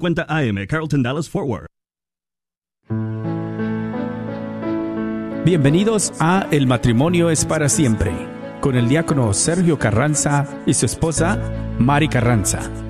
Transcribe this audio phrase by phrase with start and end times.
[0.00, 1.66] Cuenta AM Carlton Dallas Forward.
[5.44, 8.10] Bienvenidos a El matrimonio es para siempre,
[8.62, 11.38] con el diácono Sergio Carranza y su esposa
[11.78, 12.89] Mari Carranza.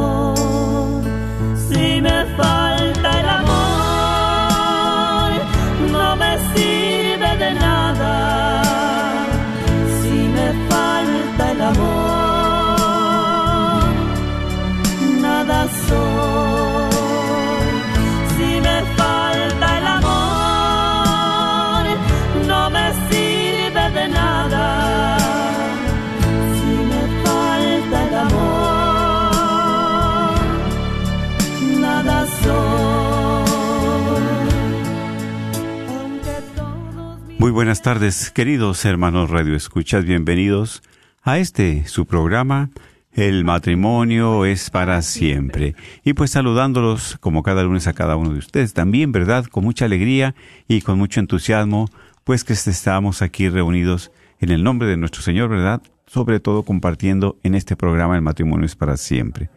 [37.51, 40.81] Buenas tardes, queridos hermanos Radio Escuchas, bienvenidos
[41.21, 42.69] a este su programa
[43.11, 45.75] El matrimonio es para siempre.
[46.05, 49.47] Y pues saludándolos como cada lunes a cada uno de ustedes, también, ¿verdad?
[49.47, 50.33] Con mucha alegría
[50.69, 51.89] y con mucho entusiasmo,
[52.23, 55.81] pues que estamos aquí reunidos en el nombre de nuestro Señor, ¿verdad?
[56.07, 59.49] Sobre todo compartiendo en este programa El matrimonio es para siempre.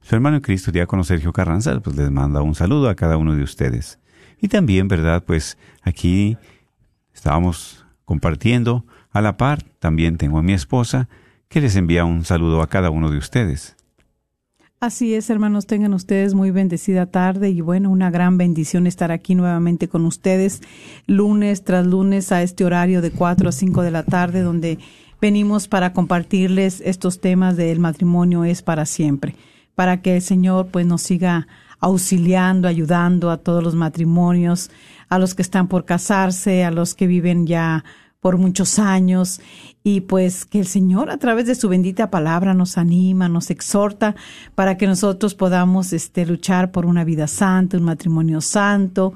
[0.00, 3.36] Su hermano en Cristo, diácono Sergio Carranza, pues les manda un saludo a cada uno
[3.36, 4.00] de ustedes.
[4.40, 5.22] Y también, ¿verdad?
[5.24, 6.36] Pues aquí
[7.18, 9.64] estábamos compartiendo a la par.
[9.80, 11.08] También tengo a mi esposa
[11.48, 13.76] que les envía un saludo a cada uno de ustedes.
[14.80, 19.34] Así es, hermanos, tengan ustedes muy bendecida tarde y bueno, una gran bendición estar aquí
[19.34, 20.62] nuevamente con ustedes
[21.08, 24.78] lunes tras lunes a este horario de 4 a 5 de la tarde donde
[25.20, 29.34] venimos para compartirles estos temas del matrimonio es para siempre,
[29.74, 31.48] para que el Señor pues nos siga
[31.80, 34.70] auxiliando, ayudando a todos los matrimonios,
[35.08, 37.84] a los que están por casarse, a los que viven ya
[38.20, 39.40] por muchos años
[39.84, 44.16] y pues que el Señor a través de su bendita palabra nos anima, nos exhorta
[44.56, 49.14] para que nosotros podamos este luchar por una vida santa, un matrimonio santo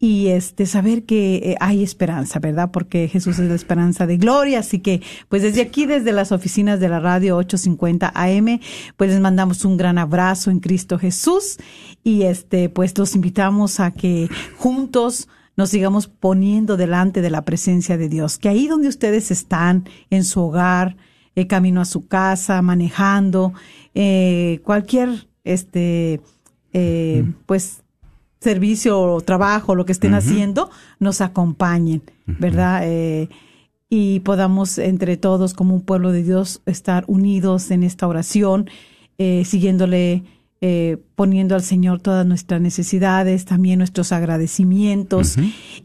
[0.00, 2.72] y este saber que eh, hay esperanza, ¿verdad?
[2.72, 6.80] Porque Jesús es la esperanza de gloria, así que pues desde aquí desde las oficinas
[6.80, 8.58] de la radio 850 AM,
[8.96, 11.58] pues les mandamos un gran abrazo en Cristo Jesús
[12.02, 17.96] y este pues los invitamos a que juntos nos sigamos poniendo delante de la presencia
[17.96, 18.38] de Dios.
[18.38, 20.96] Que ahí donde ustedes están, en su hogar,
[21.34, 23.52] eh, camino a su casa, manejando,
[23.94, 26.20] eh, cualquier, este,
[26.72, 27.82] eh, pues,
[28.40, 32.80] servicio o trabajo, lo que estén haciendo, nos acompañen, ¿verdad?
[32.84, 33.28] Eh,
[33.88, 38.68] y podamos entre todos, como un pueblo de Dios, estar unidos en esta oración,
[39.16, 40.24] siguiéndole
[40.64, 45.34] eh, poniendo al Señor todas nuestras necesidades, también nuestros agradecimientos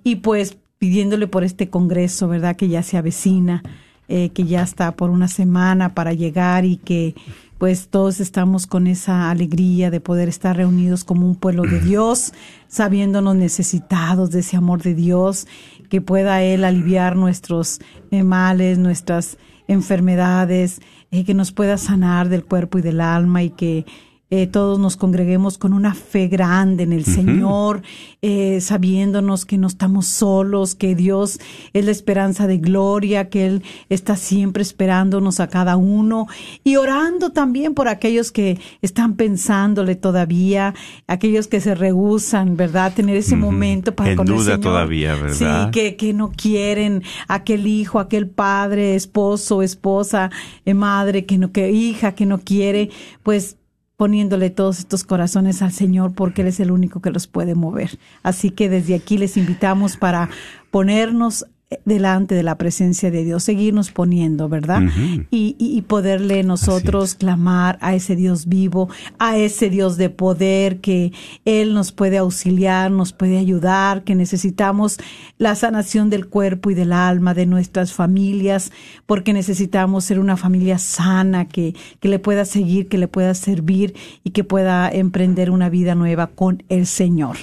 [0.03, 2.55] y pues pidiéndole por este Congreso, ¿verdad?
[2.55, 3.63] Que ya se avecina,
[4.07, 7.15] eh, que ya está por una semana para llegar y que
[7.57, 12.33] pues todos estamos con esa alegría de poder estar reunidos como un pueblo de Dios,
[12.67, 15.47] sabiéndonos necesitados de ese amor de Dios,
[15.89, 17.79] que pueda Él aliviar nuestros
[18.11, 23.85] males, nuestras enfermedades, eh, que nos pueda sanar del cuerpo y del alma y que
[24.29, 27.81] eh, todos nos congreguemos con una fe grande en el Señor,
[28.21, 31.39] eh, sabiéndonos que no estamos solos, que Dios
[31.71, 36.27] es la esperanza de gloria, que Él está siempre esperándonos a cada uno
[36.63, 40.73] y orando también por aquellos que están pensándole todavía,
[41.07, 42.93] aquellos que se rehusan, ¿verdad?
[42.93, 44.59] Tener ese momento para En con el duda Señor.
[44.59, 45.65] todavía, ¿verdad?
[45.65, 50.31] Sí, que, que no quieren aquel hijo, aquel padre, esposo, esposa,
[50.65, 52.89] eh, madre, que no, que hija, que no quiere,
[53.23, 53.57] pues
[53.97, 57.99] poniéndole todos estos corazones al Señor porque Él es el único que los puede mover.
[58.23, 60.29] Así que desde aquí les invitamos para
[60.71, 61.45] ponernos
[61.83, 64.83] delante de la presencia de Dios, seguirnos poniendo, ¿verdad?
[65.31, 70.79] y, y, y poderle nosotros clamar a ese Dios vivo, a ese Dios de poder
[70.79, 71.11] que
[71.43, 74.97] Él nos puede auxiliar, nos puede ayudar, que necesitamos
[75.37, 78.71] la sanación del cuerpo y del alma de nuestras familias,
[79.05, 83.93] porque necesitamos ser una familia sana, que, que le pueda seguir, que le pueda servir
[84.23, 87.35] y que pueda emprender una vida nueva con el Señor.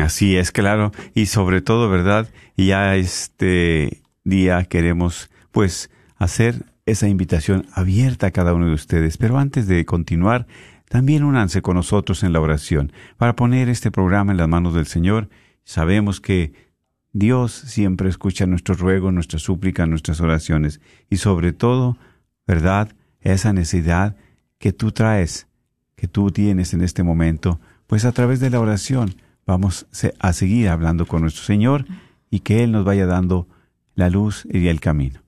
[0.00, 0.92] Así es, claro.
[1.14, 2.28] Y sobre todo, ¿verdad?
[2.56, 9.16] Ya este día queremos, pues, hacer esa invitación abierta a cada uno de ustedes.
[9.16, 10.46] Pero antes de continuar,
[10.88, 14.86] también únanse con nosotros en la oración para poner este programa en las manos del
[14.86, 15.28] Señor.
[15.64, 16.52] Sabemos que
[17.12, 20.80] Dios siempre escucha nuestros ruegos, nuestras súplicas, nuestras oraciones
[21.10, 21.98] y sobre todo,
[22.46, 22.94] ¿verdad?
[23.20, 24.16] Esa necesidad
[24.58, 25.46] que tú traes,
[25.94, 29.14] que tú tienes en este momento, pues a través de la oración
[29.48, 29.86] vamos
[30.20, 31.86] a seguir hablando con nuestro Señor
[32.30, 33.48] y que Él nos vaya dando
[33.94, 35.20] la luz y el camino.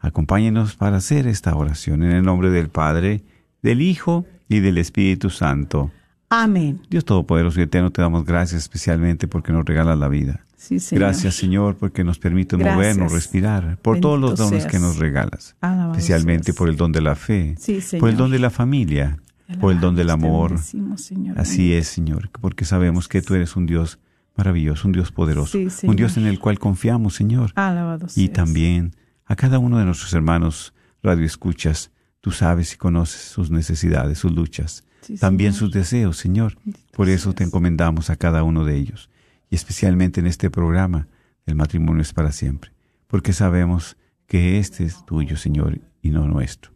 [0.00, 3.22] Acompáñenos para hacer esta oración en el nombre del Padre,
[3.62, 5.90] del Hijo y del Espíritu Santo.
[6.28, 6.82] Amén.
[6.90, 10.44] Dios Todopoderoso y Eterno, te damos gracias especialmente porque nos regalas la vida.
[10.56, 11.04] Sí, Señor.
[11.04, 12.74] Gracias, Señor, porque nos permite Gracias.
[12.74, 14.72] movernos, respirar, por todos los dones seas.
[14.72, 16.56] que nos regalas, Alabado especialmente seas.
[16.56, 19.18] por el don de la fe, Sí, por el don de la familia,
[19.60, 20.58] por el don del amor.
[20.58, 21.38] Señor.
[21.38, 23.98] Así es, Señor, porque sabemos que tú eres un Dios
[24.36, 25.96] maravilloso, un Dios poderoso, Sí, un.
[25.96, 27.52] Dios en el cual confiamos, Señor.
[27.56, 28.32] Alabado Y seas.
[28.32, 28.94] también
[29.26, 31.90] a cada uno de nuestros hermanos radioescuchas,
[32.20, 35.66] tú sabes y conoces sus necesidades, sus luchas, Sí, también Señor.
[35.70, 36.56] sus deseos, Señor.
[36.92, 39.10] Por eso te encomendamos a cada uno de ellos,
[39.50, 41.08] y especialmente en este programa,
[41.46, 42.72] el matrimonio es para siempre,
[43.06, 43.96] porque sabemos
[44.26, 46.72] que este es tuyo, Señor, y no nuestro.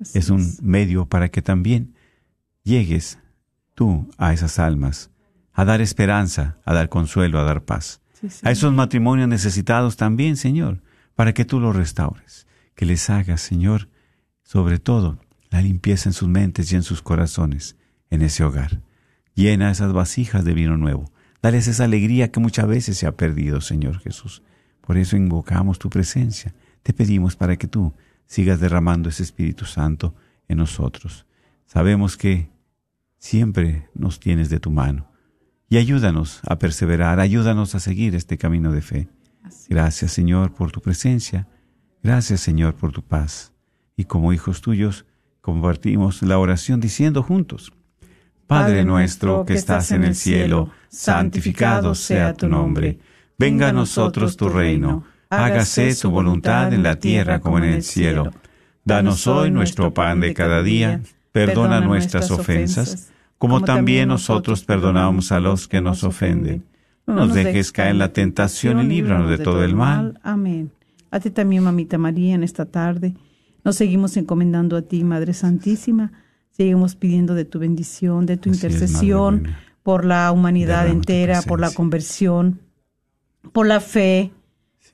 [0.00, 1.94] Así Es un medio para que también
[2.62, 3.18] llegues
[3.74, 5.10] tú a esas almas,
[5.52, 10.36] a dar esperanza, a dar consuelo, a dar paz Sí, a esos matrimonios necesitados también,
[10.36, 10.82] Señor,
[11.14, 13.88] para que tú los restaures, que les hagas, Señor,
[14.42, 15.18] sobre todo,
[15.50, 17.76] la limpieza en sus mentes y en sus corazones,
[18.10, 18.80] en ese hogar.
[19.34, 21.10] Llena esas vasijas de vino nuevo.
[21.42, 24.42] Dales esa alegría que muchas veces se ha perdido, Señor Jesús.
[24.80, 26.54] Por eso invocamos tu presencia.
[26.82, 27.92] Te pedimos para que tú
[28.26, 30.14] sigas derramando ese Espíritu Santo
[30.48, 31.26] en nosotros.
[31.66, 32.50] Sabemos que
[33.18, 35.10] siempre nos tienes de tu mano.
[35.68, 39.08] Y ayúdanos a perseverar, ayúdanos a seguir este camino de fe.
[39.68, 41.48] Gracias Señor por tu presencia,
[42.02, 43.52] gracias Señor por tu paz.
[43.96, 45.06] Y como hijos tuyos
[45.40, 47.72] compartimos la oración diciendo juntos,
[48.46, 52.98] Padre nuestro que estás en el cielo, santificado sea tu nombre,
[53.38, 55.04] venga a nosotros tu reino,
[55.38, 58.30] hágase tu voluntad en la tierra como en el cielo.
[58.84, 61.00] Danos hoy nuestro pan de cada día,
[61.32, 66.64] perdona nuestras ofensas, como también nosotros perdonamos a los que nos ofenden.
[67.06, 70.18] No nos dejes caer en la tentación y líbranos de todo el mal.
[70.22, 70.70] Amén.
[71.10, 73.14] A ti también, mamita María, en esta tarde.
[73.62, 76.12] Nos seguimos encomendando a ti, Madre Santísima.
[76.50, 79.48] Seguimos pidiendo de tu bendición, de tu Así intercesión
[79.82, 82.60] por la humanidad entera, por la conversión,
[83.52, 84.32] por la fe,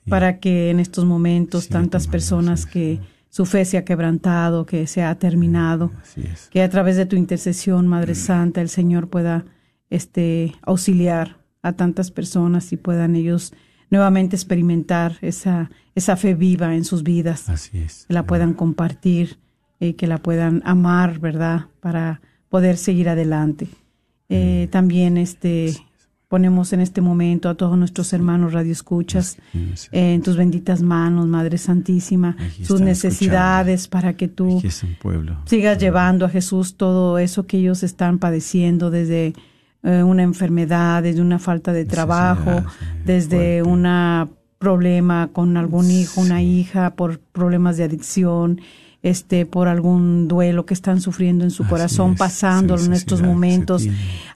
[0.09, 2.99] para que en estos momentos Sí, tantas personas que
[3.29, 6.49] su fe se ha quebrantado, que se ha terminado, es.
[6.49, 9.45] que a través de tu intercesión, Madre Santa, el Señor pueda
[9.89, 13.53] este auxiliar a tantas personas y puedan ellos
[13.89, 18.05] nuevamente experimentar esa esa fe viva en sus vidas, Así es.
[18.07, 19.37] que la puedan compartir,
[19.81, 21.65] eh, que la puedan amar, ¿verdad?
[21.81, 23.67] Para poder seguir adelante.
[24.29, 25.73] Eh, también este
[26.31, 31.57] ponemos en este momento a todos nuestros hermanos radioescuchas eh, en tus benditas manos, Madre
[31.57, 34.63] Santísima, sus necesidades para que tú
[35.01, 35.41] pueblo.
[35.43, 39.33] sigas llevando a Jesús todo eso que ellos están padeciendo desde
[39.83, 42.63] eh, una enfermedad, desde una falta de trabajo,
[43.03, 43.85] desde un
[44.57, 48.61] problema con algún hijo, una hija, por problemas de adicción,
[49.03, 53.21] este, por algún duelo que están sufriendo en su Así corazón, es, pasándolo en estos
[53.21, 53.87] momentos.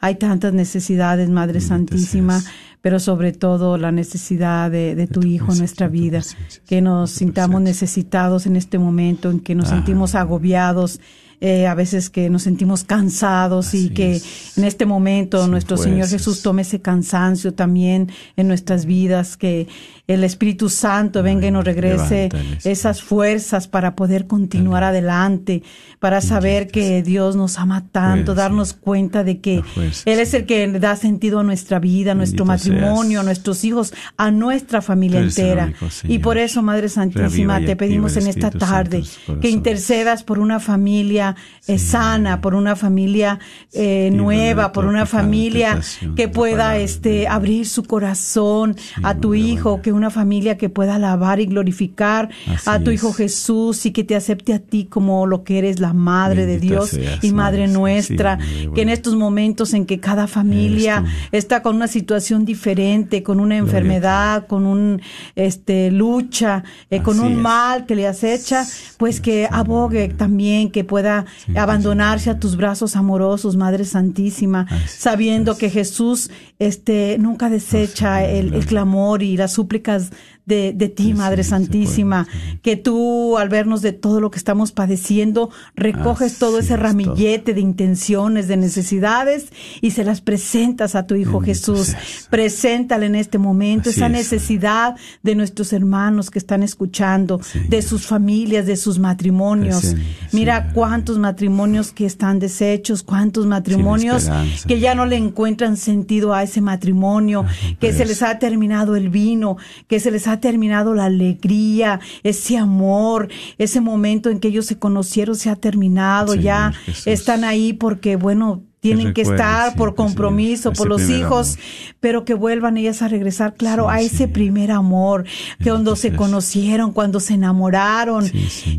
[0.02, 2.42] Hay tantas necesidades, Madre Santísima,
[2.82, 6.22] pero sobre todo la necesidad de, de tu tu Hijo en nuestra vida,
[6.68, 9.76] que nos sintamos necesitados en este momento en que nos Ah.
[9.76, 11.00] sentimos agobiados,
[11.42, 14.58] eh, a veces que nos sentimos cansados y que es.
[14.58, 16.20] en este momento nuestro Señor fuerzas.
[16.20, 19.68] Jesús tome ese cansancio también en nuestras vidas, que
[20.08, 22.30] el Espíritu Santo venga y nos regrese
[22.64, 25.64] esas fuerzas para poder continuar adelante,
[26.00, 28.42] para saber que Dios nos ama tanto, Fuerza.
[28.44, 32.16] darnos cuenta de que fuerza, Él es el que da sentido a nuestra vida, a
[32.16, 33.22] nuestro matrimonio, seas.
[33.22, 35.74] a nuestros hijos, a nuestra familia entera.
[35.82, 36.22] y Señor.
[36.22, 39.04] por eso, Madre Santísima, Reaviva te pedimos en esta Santo tarde
[39.42, 41.25] que intercedas por una familia
[41.68, 43.40] eh, sana, por una familia
[43.74, 45.80] eh, nueva, por una familia
[46.16, 49.82] que pueda este abrir su corazón a tu hijo, buena.
[49.84, 52.96] que una familia que pueda alabar y glorificar Así a tu es.
[52.96, 56.60] hijo Jesús y que te acepte a ti como lo que eres la madre de
[56.60, 58.38] Dios seas, y madre nuestra,
[58.74, 63.58] que en estos momentos en que cada familia está con una situación diferente, con una
[63.58, 65.02] enfermedad, con un
[65.36, 67.38] este lucha, eh, con un es.
[67.38, 68.66] mal que le acecha,
[68.98, 71.15] pues que abogue también, que pueda
[71.56, 79.22] abandonarse a tus brazos amorosos, Madre Santísima, sabiendo que Jesús este nunca desecha el, clamor
[79.22, 80.12] y las súplicas
[80.46, 82.60] de, de ti, Sí, Madre sí, se puede, Santísima, sí.
[82.62, 87.54] que tú al vernos de todo lo que estamos padeciendo, recoges todo ese es, ramillete
[87.54, 89.48] de intenciones, de necesidades
[89.82, 91.88] y se las presentas a tu Hijo Bendito Jesús.
[91.88, 92.28] seas.
[92.30, 94.12] Preséntale en este momento Así esa es.
[94.12, 99.96] necesidad de nuestros hermanos que están escuchando, de sus familias, de sus matrimonios.
[100.32, 104.30] Mira cuántos matrimonios que están deshechos, cuántos matrimonios
[104.68, 108.10] que ya no le encuentran sentido a ese matrimonio, Ay, que se pues.
[108.10, 113.82] les ha terminado el vino, que se les ha terminado la alegría, ese amor, ese
[113.82, 117.08] momento en que ellos se conocieron se ha terminado, Señor ya Jesús.
[117.08, 121.96] están ahí porque, bueno, tienen que estar por compromiso, por los hijos, amor.
[122.00, 125.26] pero que vuelvan ellas a regresar, claro, Sí, a ese primer amor,
[125.60, 128.26] que cuando se conocieron, cuando se enamoraron,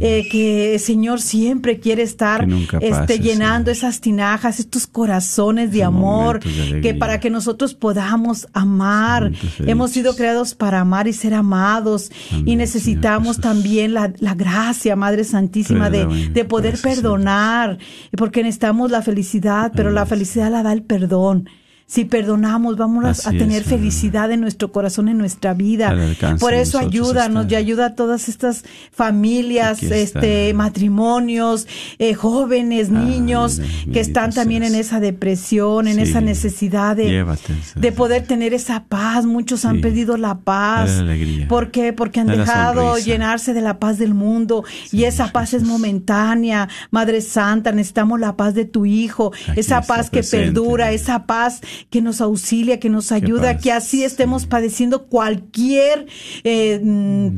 [0.01, 5.83] eh, que el Señor siempre quiere estar este, pase, llenando esas tinajas, estos corazones de
[5.83, 11.35] amor, de que para que nosotros podamos amar, hemos sido creados para amar y ser
[11.35, 12.11] amados,
[12.45, 17.79] y necesitamos también la, la gracia, Madre Santísima, de, Perdón, de poder gracias, perdonar,
[18.17, 21.49] porque necesitamos la felicidad, pero la felicidad la da el perdón.
[21.89, 25.95] Si perdonamos, vamos a- tener felicidad en nuestro corazón, en nuestra vida.
[26.41, 33.61] Por eso ayúdanos y ayuda a todas estas familias, este, matrimonios, eh, jóvenes, niños
[33.93, 36.03] que están también en esa depresión, en Sí.
[36.03, 39.25] esa necesidad de, Llévate, de poder tener esa paz.
[39.27, 40.91] Muchos han perdido la paz.
[40.99, 41.47] Alegría.
[41.47, 41.93] ¿Por qué?
[41.93, 46.69] Porque han dejado llenarse de la paz del mundo y esa paz es momentánea.
[46.91, 51.27] Madre Santa, necesitamos la paz de tu Hijo, Aquí esa paz que presente, perdura, esa
[51.27, 54.49] paz que nos auxilia, que nos ayuda, que así estemos sí.
[54.49, 56.07] padeciendo cualquier
[56.45, 56.81] eh,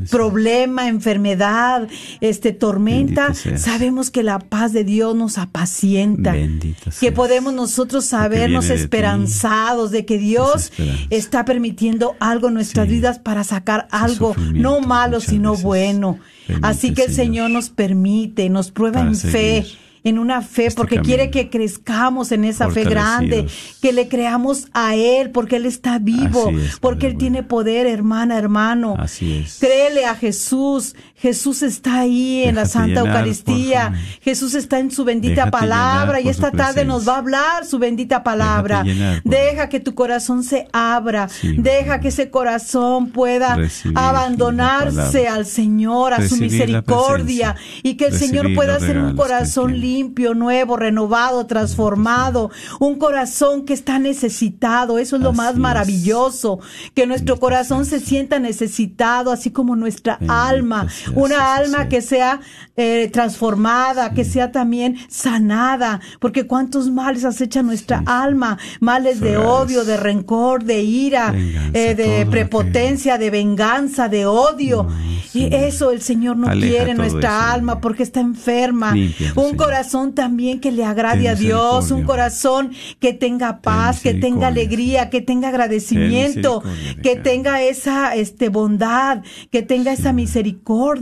[0.09, 1.87] problema, enfermedad,
[2.21, 3.33] este tormenta.
[3.33, 9.91] Sabemos que la paz de Dios nos apacienta, Bendito que podemos nosotros sabernos de esperanzados
[9.91, 10.71] de que Dios
[11.09, 12.93] está permitiendo algo en nuestras Sí.
[12.93, 15.65] vidas para sacar algo, no malo, sino veces.
[15.65, 16.19] bueno.
[16.61, 17.29] Así que el Señor.
[17.29, 19.65] Señor nos permite, nos prueba Para en fe.
[20.03, 23.47] En una fe, este porque quiere que crezcamos en esa fe grande,
[23.81, 28.37] que le creamos a Él, porque Él está vivo, es, porque Él tiene poder, hermana,
[28.37, 28.95] hermano.
[28.97, 29.59] Así es.
[29.59, 30.95] Créele a Jesús.
[31.21, 33.93] Jesús está ahí en la Santa llenar Eucaristía.
[34.21, 37.77] Jesús está en su bendita Déjate palabra y esta tarde nos va a hablar su
[37.77, 38.83] bendita palabra.
[38.83, 41.27] Llenar Deja que tu corazón se abra.
[41.27, 47.95] Sí, Deja que ese corazón pueda Recibir abandonarse al Señor, a su Recibir misericordia y
[47.95, 52.49] que el Señor pueda hacer un corazón limpio, nuevo, renovado, transformado,
[52.79, 54.97] un corazón que está necesitado.
[54.97, 55.59] Eso es lo Así más es.
[55.59, 56.59] maravilloso,
[56.93, 61.89] que nuestro corazón se sienta necesitado, así como nuestra Bendito alma, una alma sí.
[61.89, 62.39] que sea
[62.75, 69.37] eh, transformada, que sea también sanada, porque cuántos males acecha nuestra alma, males de es.
[69.37, 74.83] odio, de rencor, de ira, Venganza, eh, de prepotencia, de venganza, de odio.
[74.83, 78.93] No, y eso el Señor no Aleja quiere nuestra eso, alma porque está enferma.
[78.93, 79.55] Un Señor.
[79.55, 84.47] corazón también que le agrade Ten a Dios, un corazón que tenga paz, que tenga
[84.47, 86.63] alegría, que tenga agradecimiento,
[87.03, 90.98] que tenga esa este bondad, que tenga esa misericordia.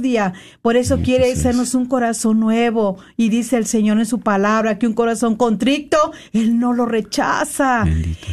[0.62, 4.88] Por eso quiere hacernos un corazón nuevo y dice el Señor en su palabra que
[4.88, 5.98] un corazón contrito
[6.34, 7.86] él no lo rechaza.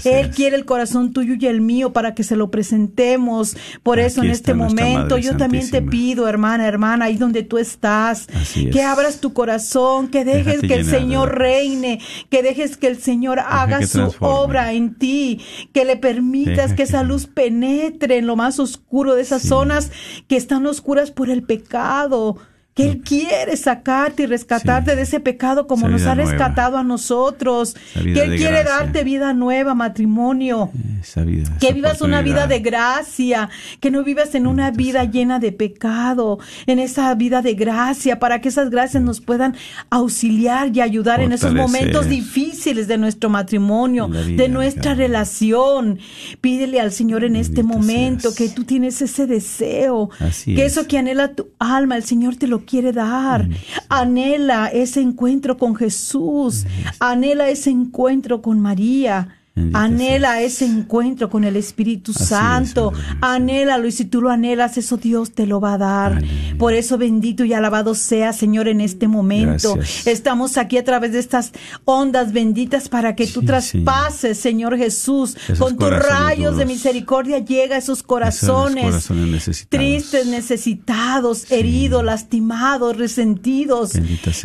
[0.04, 3.56] Él quiere el corazón tuyo y el mío para que se lo presentemos.
[3.82, 8.26] Por eso en este momento yo también te pido, hermana, hermana, ahí donde tú estás,
[8.28, 8.70] es.
[8.72, 12.98] que abras tu corazón, que dejes Déjate que el Señor reine, que dejes que el
[12.98, 15.40] Señor haga su obra en ti,
[15.72, 19.48] que le permitas que que- esa luz penetre en lo más oscuro de esas Sí.
[19.48, 19.90] zonas
[20.28, 22.36] que están oscuras por el pecado pecado
[22.74, 24.96] que Él quiere sacarte y rescatarte Sí.
[24.96, 26.30] de ese pecado como Esa nos ha nueva.
[26.30, 27.74] rescatado a nosotros.
[27.94, 28.64] Que Él quiere gracia.
[28.64, 34.02] darte vida nueva, matrimonio Esa vida, que esa vivas una vida de gracia, que no
[34.02, 38.70] vivas en una vida llena de pecado, en esa vida de gracia, para que esas
[38.70, 39.54] gracias nos puedan
[39.90, 46.00] auxiliar y ayudar en esos momentos difíciles de nuestro matrimonio, vida de nuestra relación.
[46.40, 48.34] Pídele al Señor en este momento seas.
[48.36, 50.72] que tú tienes ese deseo, Así que es.
[50.76, 53.48] eso que anhela tu alma, el Señor te lo quiere dar.
[53.88, 56.66] Anhela ese encuentro con Jesús,
[56.98, 59.43] anhela ese encuentro con María.
[59.54, 62.90] Bendito Anhela ese encuentro con el Espíritu Así es, Santo.
[62.90, 63.18] Mía.
[63.20, 66.12] Anhélalo y si tú lo anhelas, eso Dios te lo va a dar.
[66.14, 66.56] Aleluya.
[66.58, 69.76] Por eso bendito y alabado sea, Señor, en este momento.
[69.76, 70.06] Gracias.
[70.08, 71.52] Estamos aquí a través de estas
[71.84, 77.38] ondas benditas para que tú Sí, traspases, Señor Jesús, Esos con tus rayos de misericordia
[77.38, 79.68] llega a esos corazones, corazones necesitados.
[79.70, 83.92] tristes, necesitados, heridos, lastimados, resentidos,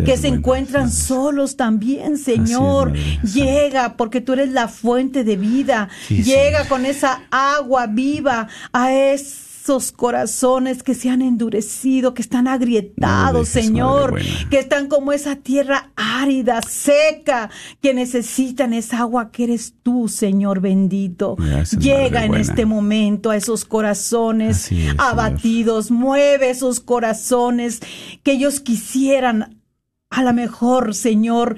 [0.06, 2.94] que se encuentran solos también, Señor.
[3.24, 4.68] Llega porque tú eres la
[5.00, 5.88] fuente de vida.
[6.08, 12.50] Sí, Llega con esa agua viva a esos corazones que se han endurecido, que están
[12.50, 17.50] agrietados, Señor, que están como esa tierra árida, seca,
[17.82, 21.38] que necesitan esa agua que eres tú, Señor bendito.
[21.38, 22.42] Gracias, Llega en buena.
[22.42, 24.96] este momento a esos corazones Señor.
[24.98, 27.80] abatidos, mueve esos corazones
[28.24, 29.62] que ellos quisieran
[30.10, 31.56] a lo mejor, Señor,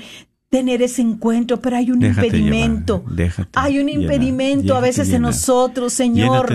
[0.51, 3.05] tener ese encuentro, pero hay un Déjate impedimento.
[3.15, 6.53] llevar, hay un llenar, impedimento a veces en nosotros, Señor.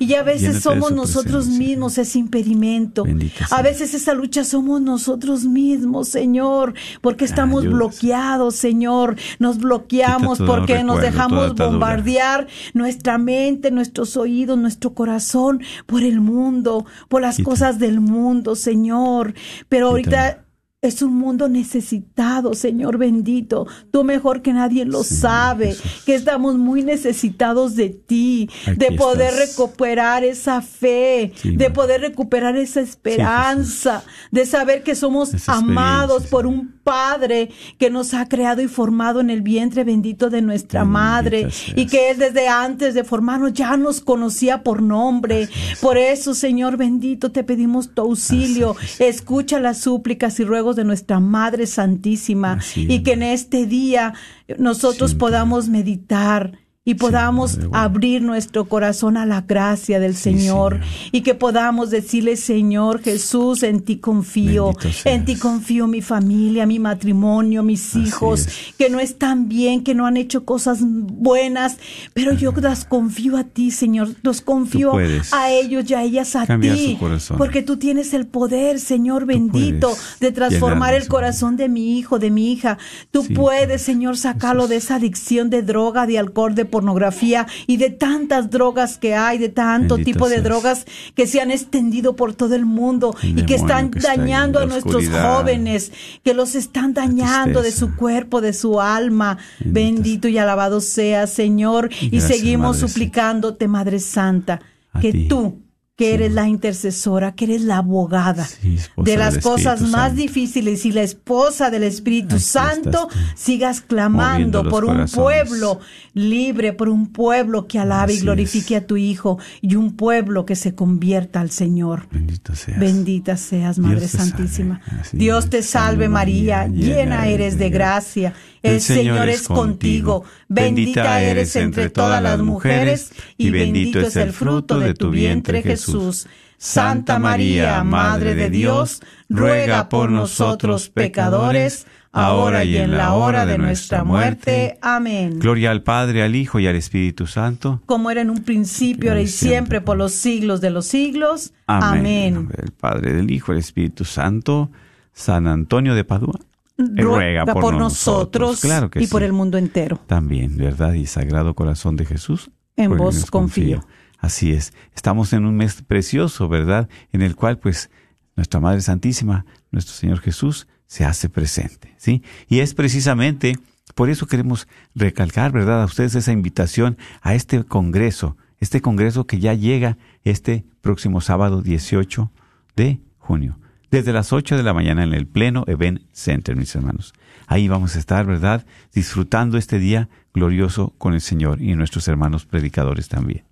[0.00, 3.04] Y a veces somos nosotros mismos ese impedimento.
[3.52, 9.14] A veces esa lucha somos nosotros mismos, Señor, porque estamos bloqueados, Señor.
[9.38, 16.84] Nos bloqueamos porque nos dejamos bombardear nuestra mente, nuestros oídos, nuestro corazón por el mundo,
[17.08, 17.50] por las Quita.
[17.50, 19.34] cosas del mundo, Señor.
[19.68, 20.45] Pero ahorita
[20.82, 23.66] es un mundo necesitado, Señor bendito.
[23.90, 26.02] Tú mejor que nadie lo sabe, Jesús.
[26.04, 29.48] que estamos muy necesitados de ti, Aquí de poder estás.
[29.56, 36.46] recuperar esa fe, Sí, de poder recuperar esa esperanza, de saber que somos amados por
[36.46, 40.98] un Padre que nos ha creado y formado en el vientre bendito de nuestra Bendita
[41.00, 41.76] madre seas.
[41.76, 45.48] y que Él desde antes de formarnos ya nos conocía por nombre.
[45.80, 48.76] Por eso, Señor bendito, te pedimos tu auxilio.
[49.00, 53.66] Escucha las súplicas y ruegos de nuestra Madre Santísima Así y es, que en este
[53.66, 54.14] día
[54.58, 55.26] nosotros Siempre.
[55.26, 60.36] podamos meditar y podamos abrir nuestro corazón a la gracia del Sí, Señor
[60.74, 60.80] Señor.
[61.12, 64.72] y que podamos decirle, Señor Jesús, en ti confío,
[65.04, 68.74] en ti confío mi familia, mi matrimonio, mis Así hijos, es.
[68.78, 71.76] que no están bien, que no han hecho cosas buenas,
[72.14, 74.92] pero yo las confío a ti, Señor, los confío
[75.32, 76.96] a ellos y a ellas a ti,
[77.36, 82.30] porque tú tienes el poder, Señor bendito, de transformar el corazón de mi hijo, de
[82.30, 82.78] mi hija.
[83.10, 87.78] Tú Sí, puedes, Señor, sacarlo de esa adicción de droga, de alcohol, de pornografía y
[87.78, 90.44] de tantas drogas que hay, de tanto Bendito tipo de seas.
[90.44, 94.58] drogas que se han extendido por todo el mundo El y que están que dañando
[94.58, 95.38] a nuestros oscuridad.
[95.38, 95.92] jóvenes,
[96.22, 99.38] que los están dañando de su cuerpo, de su alma.
[99.60, 101.88] Bendito Bendito y alabado sea, Señor.
[102.00, 104.60] Y Gracias, seguimos Madre suplicándote, Madre Santa,
[104.92, 105.28] A que ti.
[105.28, 105.62] tú
[105.96, 110.08] que Sí, eres la intercesora, que eres la abogada Sí, de las cosas Espíritu más
[110.08, 110.22] Santo.
[110.22, 115.80] difíciles y la esposa del Espíritu Aquí Santo, sigas clamando por un pueblo
[116.12, 118.82] libre, por un pueblo que alabe y glorifique es.
[118.82, 122.06] a tu Hijo y un pueblo que se convierta al Señor.
[122.10, 122.78] Bendito seas.
[122.78, 124.80] Bendita seas, Madre Dios Santísima.
[125.12, 128.34] Dios te salve María, llena eres de gracia.
[128.66, 130.24] El Señor es contigo.
[130.48, 136.26] Bendita eres entre todas las mujeres y bendito es el fruto de tu vientre Jesús.
[136.58, 143.58] Santa María, Madre de Dios, ruega por nosotros pecadores, ahora y en la hora de
[143.58, 144.78] nuestra muerte.
[144.80, 145.38] Amén.
[145.38, 147.82] Gloria al Padre, al Hijo y al Espíritu Santo.
[147.84, 151.52] Como era en un principio, ahora y siempre, por los siglos de los siglos.
[151.66, 152.48] Amén.
[152.48, 154.70] del Padre, del Hijo, del Espíritu Santo.
[155.12, 156.40] San Antonio de Padua.
[156.78, 159.98] Ruega por, nosotros Claro que y por el mundo entero.
[160.06, 160.92] También, ¿verdad?
[160.92, 162.50] Y Sagrado Corazón de Jesús.
[162.76, 163.86] En por el vos nos confío.
[164.18, 164.72] Así es.
[164.94, 166.88] Estamos en un mes precioso, ¿verdad?
[167.12, 167.90] En el cual, pues,
[168.34, 172.22] nuestra Madre Santísima, nuestro Señor Jesús, se hace presente, ¿sí?
[172.48, 173.56] Y es precisamente,
[173.94, 175.82] por eso queremos recalcar, ¿verdad?
[175.82, 181.62] A ustedes esa invitación a este congreso, este congreso que ya llega este próximo sábado
[181.62, 182.30] 18
[182.76, 183.58] de junio,
[183.90, 187.12] desde las 8 de la mañana en el Pleno Event Center, mis hermanos.
[187.46, 188.66] Ahí vamos a estar, ¿verdad?
[188.92, 193.44] Disfrutando este día glorioso con el Señor y nuestros hermanos predicadores también.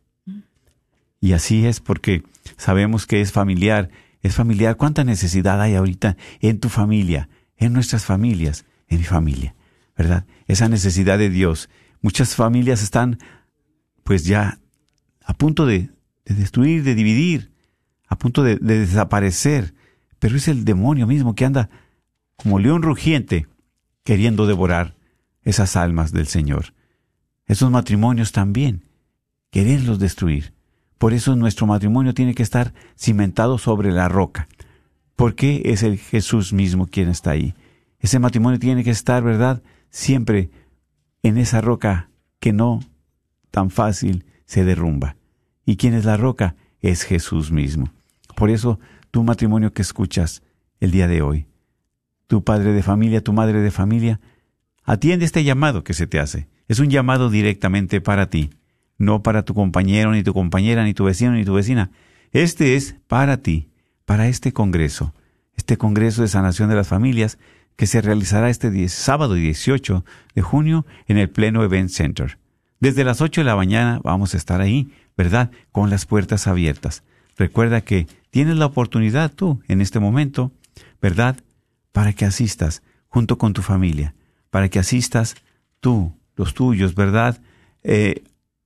[1.20, 2.23] Y así es porque
[2.57, 4.77] sabemos que es familiar, es familiar.
[4.77, 9.55] ¿Cuánta necesidad hay ahorita en tu familia, en nuestras familias, en mi familia?
[9.97, 10.27] ¿Verdad?
[10.47, 11.70] Esa necesidad de Dios.
[12.03, 13.18] Muchas familias están
[14.03, 14.59] pues ya
[15.25, 15.90] a punto de,
[16.27, 17.53] de destruir, de dividir,
[18.07, 19.73] a punto de desaparecer.
[20.24, 21.68] Pero es el demonio mismo que anda
[22.37, 23.46] como león rugiente
[24.04, 24.94] queriendo devorar
[25.42, 26.72] esas almas del Señor.
[27.44, 28.84] Esos matrimonios también,
[29.50, 30.54] quererlos destruir.
[30.96, 34.48] Por eso nuestro matrimonio tiene que estar cimentado sobre la roca,
[35.14, 37.52] porque es el Jesús mismo quien está ahí.
[37.98, 39.62] Ese matrimonio tiene que estar, ¿verdad?
[39.90, 40.48] Siempre
[41.22, 42.08] en esa roca
[42.40, 42.80] que no
[43.50, 45.16] tan fácil se derrumba.
[45.66, 46.56] ¿Y quién es la roca?
[46.80, 47.92] Es Jesús mismo.
[48.34, 48.80] Por eso,
[49.14, 50.42] tu matrimonio que escuchas
[50.81, 51.46] el día de hoy,
[52.27, 54.18] tu padre de familia, tu madre de familia,
[54.83, 56.48] atiende este llamado que se te hace.
[56.66, 58.50] Es un llamado directamente para ti,
[58.98, 61.92] no para tu compañero, ni tu compañera, ni tu vecino, ni tu vecina.
[62.33, 63.68] Este es para ti,
[64.05, 65.14] para este Congreso,
[65.55, 67.38] este Congreso de Sanación de las Familias
[67.77, 72.40] que se realizará este 10 sábado 18 de junio en el Pleno Event Center.
[72.81, 75.53] Desde las 8 de la mañana vamos a estar ahí, ¿verdad?
[75.70, 77.05] Con las puertas abiertas.
[77.37, 80.51] Recuerda que tienes la oportunidad tú, en este momento,
[81.01, 81.37] ¿verdad?
[81.92, 84.16] Para que asistas junto con tu familia,
[84.51, 85.37] para que asistas
[85.79, 87.40] tú, los tuyos, ¿verdad?
[87.85, 88.25] Eh,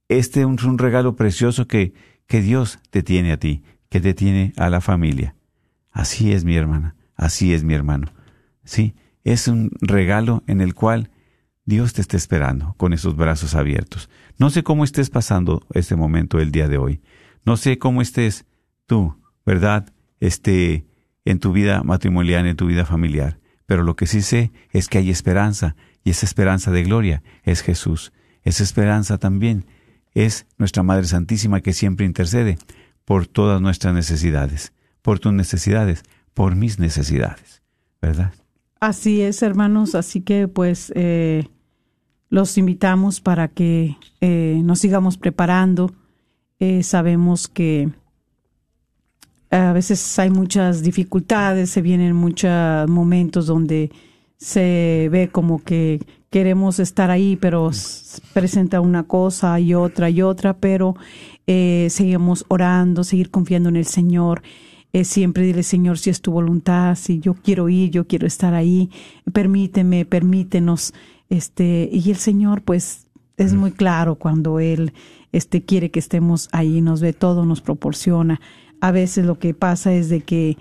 [0.08, 1.92] este es un regalo precioso que,
[2.26, 5.34] que Dios te tiene a ti, que te tiene a la familia.
[5.90, 8.06] Así es mi hermana, así es mi hermano.
[8.64, 11.10] Sí, es un regalo en el cual
[11.66, 14.08] Dios te está esperando con esos brazos abiertos.
[14.38, 17.02] No sé cómo estés pasando este momento el día de hoy.
[17.44, 18.46] No sé cómo estés
[18.86, 19.17] tú,
[19.48, 19.86] ¿verdad?
[20.20, 20.84] Este,
[21.24, 23.38] en tu vida matrimonial, en tu vida familiar.
[23.64, 27.62] Pero lo que sí sé es que hay esperanza, y esa esperanza de gloria es
[27.62, 28.12] Jesús.
[28.42, 29.64] Esa esperanza también
[30.12, 32.58] es nuestra Madre Santísima que siempre intercede
[33.06, 36.02] por todas nuestras necesidades, por tus necesidades,
[36.34, 37.62] por mis necesidades,
[38.02, 38.34] ¿verdad?
[38.80, 39.94] Así es, hermanos.
[39.94, 41.48] Así que pues eh,
[42.28, 45.94] los invitamos para que eh, nos sigamos preparando.
[46.58, 47.88] Eh, sabemos que
[49.50, 53.90] a veces hay muchas dificultades, se vienen muchos momentos donde
[54.36, 57.70] se ve como que queremos estar ahí, pero
[58.32, 60.94] presenta una cosa y otra y otra, pero
[61.46, 64.42] seguimos orando, seguir confiando en el Señor
[64.92, 68.54] es siempre dile, Señor, si es tu voluntad, si yo quiero ir, yo quiero estar
[68.54, 68.90] ahí,
[69.32, 70.94] permíteme, permítenos.
[71.28, 73.06] Este, y el Señor, pues,
[73.36, 74.92] es muy claro cuando Él
[75.32, 78.40] este, quiere que estemos ahí, nos ve todo, nos proporciona.
[78.80, 80.56] A veces lo que pasa es de que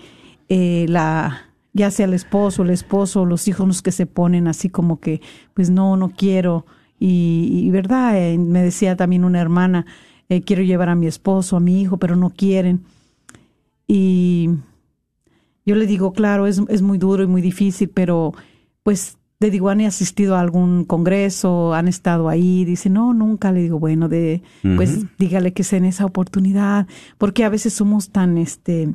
[0.49, 4.67] eh, la ya sea el esposo, el esposo, los hijos los que se ponen así
[4.67, 5.21] como que,
[5.53, 6.65] pues no, no quiero.
[6.99, 9.85] Y, verdad, eh, me decía también una hermana,
[10.27, 12.83] eh, quiero llevar a mi esposo, a mi hijo, pero no quieren.
[13.87, 14.49] Y
[15.67, 18.33] yo le digo, claro, es, es muy duro y muy difícil, pero
[18.81, 21.73] pues le digo, ¿han asistido a algún congreso?
[21.73, 22.65] ¿Han estado ahí?
[22.65, 23.51] Dice, no, nunca.
[23.51, 24.41] Le digo, bueno, de,
[24.75, 28.93] pues dígale que sea en esa oportunidad, porque a veces somos tan, este,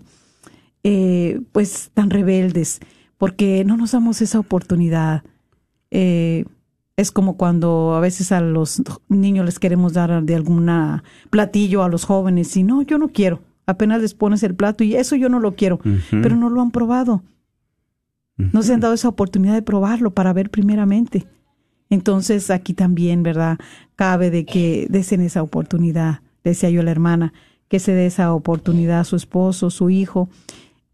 [0.83, 2.81] eh, pues tan rebeldes,
[3.19, 5.23] porque no nos damos esa oportunidad.
[5.91, 6.45] Eh,
[6.97, 11.89] es como cuando a veces a los niños les queremos dar de alguna platillo a
[11.89, 15.29] los jóvenes y no, yo no quiero apenas les pones el plato y eso yo
[15.29, 17.23] no lo quiero, pero no lo han probado.
[18.53, 21.27] No se han dado esa oportunidad de probarlo para ver primeramente.
[21.91, 23.59] Entonces aquí también, ¿verdad?
[23.97, 27.33] Cabe de que desen esa oportunidad, decía yo a la hermana,
[27.69, 30.29] que se dé esa oportunidad a su esposo, su hijo.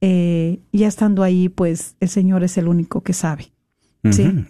[0.01, 3.53] Eh, ya estando ahí, pues el Señor es el único que sabe.
[4.11, 4.47] ¿Sí?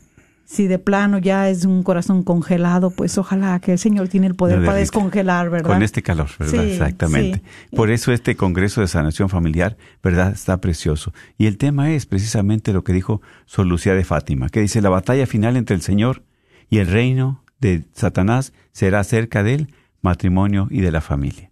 [0.48, 4.34] Si de plano ya es un corazón congelado, pues ojalá que el Señor tiene el
[4.34, 5.68] poder para descongelar, ¿verdad?
[5.68, 6.64] Con este calor, ¿verdad?
[6.64, 7.42] Exactamente.
[7.76, 10.32] Por eso este Congreso de Sanación Familiar, ¿verdad?
[10.32, 11.12] Está precioso.
[11.36, 14.88] Y el tema es precisamente lo que dijo Sor Lucía de Fátima, que dice, la
[14.88, 16.22] batalla final entre el Señor
[16.70, 21.50] y el reino de Satanás será cerca del matrimonio y de la familia.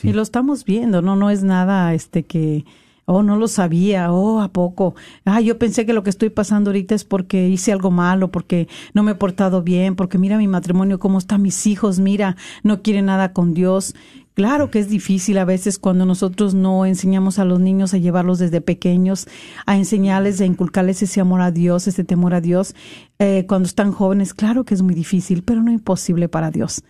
[0.00, 1.16] Y lo estamos viendo, ¿no?
[1.16, 2.64] No es nada este que
[3.10, 4.12] Oh, no lo sabía.
[4.12, 4.94] Oh, ¿a poco?
[5.24, 8.68] Ah, yo pensé que lo que estoy pasando ahorita es porque hice algo malo, porque
[8.92, 12.82] no me he portado bien, porque mira mi matrimonio, cómo están mis hijos, mira, no
[12.82, 13.94] quiere nada con Dios.
[14.34, 18.38] Claro que es difícil a veces cuando nosotros no enseñamos a los niños a llevarlos
[18.40, 19.26] desde pequeños,
[19.64, 22.74] a enseñarles, a inculcarles ese amor a Dios, ese temor a Dios.
[23.18, 26.82] Eh, cuando están jóvenes, claro que es muy difícil, pero no imposible para Dios.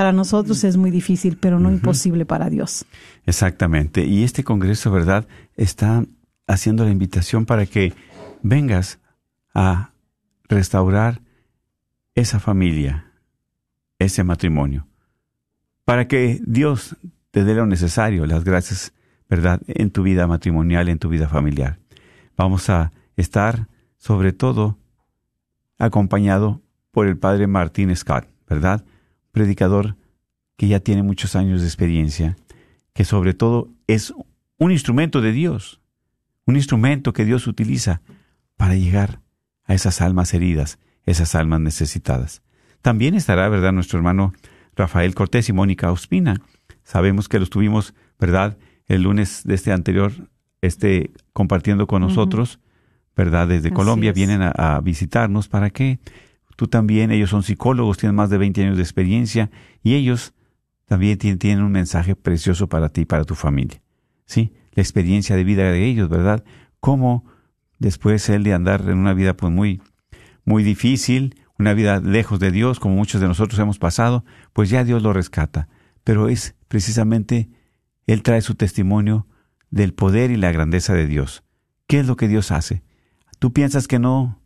[0.00, 2.86] Para nosotros es muy difícil, pero no imposible para Dios.
[3.26, 4.02] Exactamente.
[4.06, 5.28] Y este Congreso, ¿verdad?
[5.58, 6.06] Está
[6.46, 7.92] haciendo la invitación para que
[8.40, 8.98] vengas
[9.52, 9.90] a
[10.48, 11.20] restaurar
[12.14, 13.12] esa familia,
[13.98, 14.86] ese matrimonio,
[15.84, 16.96] para que Dios
[17.30, 18.94] te dé lo necesario, las gracias,
[19.28, 21.78] ¿verdad?, en tu vida matrimonial, en tu vida familiar.
[22.38, 24.78] Vamos a estar, sobre todo,
[25.78, 28.82] acompañado por el Padre Martín Scott, ¿verdad?
[29.32, 29.96] Predicador
[30.56, 32.36] que ya tiene muchos años de experiencia,
[32.92, 34.12] que sobre todo es
[34.58, 35.80] un instrumento de Dios,
[36.44, 38.02] un instrumento que Dios utiliza
[38.56, 39.20] para llegar
[39.64, 42.42] a esas almas heridas, esas almas necesitadas.
[42.82, 44.34] También estará, ¿verdad?, nuestro hermano
[44.76, 46.42] Rafael Cortés y Mónica Ospina.
[46.84, 50.12] Sabemos que los tuvimos, ¿verdad?, el lunes de este anterior,
[50.60, 52.58] este, compartiendo con nosotros,
[53.16, 56.00] ¿verdad?, desde Colombia, vienen a, a visitarnos para que
[56.60, 59.50] tú también, ellos son psicólogos, tienen más de 20 años de experiencia
[59.82, 60.34] y ellos
[60.84, 63.80] también tienen, un mensaje precioso para ti y para tu familia.
[64.26, 64.52] ¿Sí?
[64.72, 66.44] La experiencia de vida de ellos, ¿verdad?
[66.78, 67.24] Cómo
[67.78, 69.80] después él de andar en una vida pues muy,
[70.44, 74.84] muy difícil, una vida lejos de Dios, como muchos de nosotros hemos pasado, pues ya
[74.84, 75.66] Dios lo rescata.
[76.04, 77.48] Pero es precisamente,
[78.06, 79.26] Él trae su testimonio
[79.70, 81.42] del poder y la grandeza de Dios.
[81.86, 82.82] ¿Qué es lo que Dios hace?
[83.38, 84.39] ¿Tú piensas que no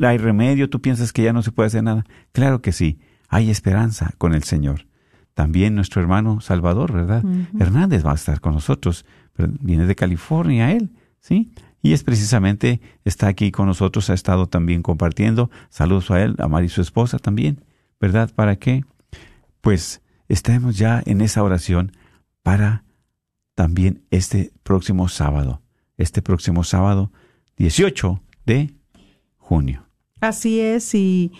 [0.00, 0.68] hay remedio?
[0.70, 2.04] ¿Tú piensas que ya no se puede hacer nada?
[2.32, 4.86] Claro que sí, hay esperanza con el Señor.
[5.34, 7.24] También nuestro hermano Salvador, ¿verdad?
[7.58, 9.04] Hernández va a estar con nosotros.
[9.36, 11.52] Viene de California él, ¿sí?
[11.80, 15.50] Y es precisamente, está aquí con nosotros, ha estado también compartiendo.
[15.68, 17.64] Saludos a él, a Mari y su esposa también,
[18.00, 18.32] ¿verdad?
[18.34, 18.84] ¿Para qué?
[19.60, 21.92] Pues estemos ya en esa oración
[22.42, 22.84] para
[23.54, 25.62] también este próximo sábado,
[25.96, 27.12] este próximo sábado
[27.56, 28.74] 18 de
[29.48, 29.84] junio.
[30.20, 31.32] Así es, y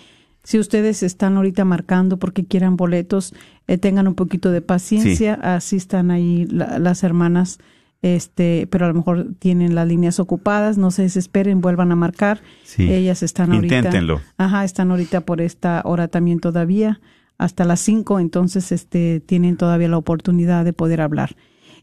[0.45, 3.35] si ustedes están ahorita marcando porque quieran boletos,
[3.67, 7.59] eh, tengan un poquito de paciencia, así están ahí la- las hermanas
[8.01, 12.41] este, pero a lo mejor tienen las líneas ocupadas, no se desesperen, vuelvan a marcar.
[12.63, 12.89] Sí.
[12.89, 13.77] Ellas están ahorita.
[13.79, 14.21] Inténtenlo.
[14.37, 17.01] Ajá, están ahorita por esta hora también todavía,
[17.39, 21.35] hasta las 5, entonces este, tienen todavía la oportunidad de poder hablar.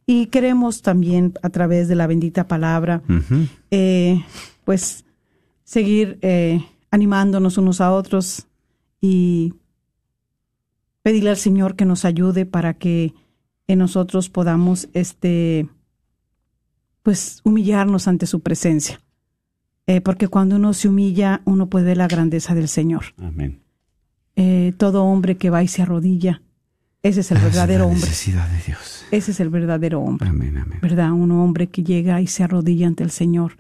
[0.08, 3.02] Y queremos también, a través de la bendita palabra,
[3.72, 4.24] eh,
[4.64, 5.04] pues
[5.66, 8.48] seguir eh, animándonos unos a otros
[9.02, 9.54] y
[11.02, 13.14] pedirle al Señor que nos ayude para que
[13.68, 15.68] en nosotros podamos este
[17.04, 19.02] pues humillarnos ante su presencia.
[19.88, 23.14] Eh, porque cuando uno se humilla, uno puede ver la grandeza del Señor.
[23.18, 23.62] Amén.
[24.36, 26.42] Eh, todo hombre que va y se arrodilla,
[27.04, 28.02] ese es el verdadero la hombre.
[28.02, 29.06] necesidad de Dios.
[29.12, 30.28] Ese es el verdadero hombre.
[30.28, 30.80] Amén, amén.
[30.82, 31.12] ¿verdad?
[31.12, 33.58] Un hombre que llega y se arrodilla ante el Señor,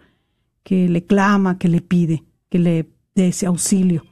[0.65, 4.04] que le clama, que le pide, que le dé ese auxilio.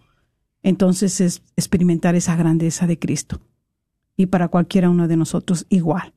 [0.61, 3.41] Entonces es experimentar esa grandeza de Cristo.
[4.15, 6.13] Y para cualquiera uno de nosotros igual.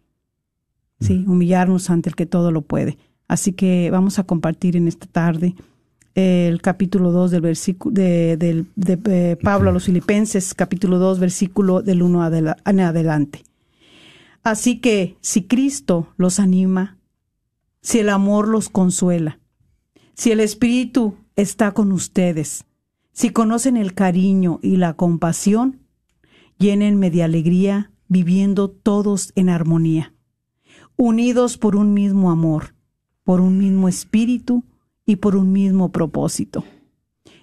[1.01, 2.99] Sí, humillarnos ante el que todo lo puede.
[3.29, 5.55] Así que vamos a compartir en esta tarde
[6.15, 11.81] el capítulo 2 del versículo de, de, eh, Pablo a los Filipenses, capítulo 2, versículo
[11.81, 13.43] del 1 adela- en adelante.
[14.43, 16.99] Así que si Cristo los anima,
[17.81, 19.41] si el amor los consuela,
[20.17, 22.65] si el Espíritu está con ustedes,
[23.13, 25.83] si conocen el cariño y la compasión,
[26.59, 30.15] llénenme de alegría viviendo todos en armonía,
[30.97, 32.75] unidos por un mismo amor,
[33.25, 34.65] por un mismo espíritu
[35.05, 36.65] y por un mismo propósito.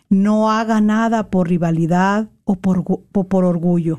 [0.10, 3.98] No haga nada por rivalidad o por, o por orgullo,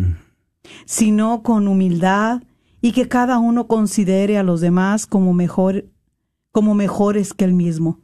[0.84, 2.42] sino con humildad
[2.80, 5.86] y que cada uno considere a los demás como mejor
[6.50, 8.03] como mejores que él mismo.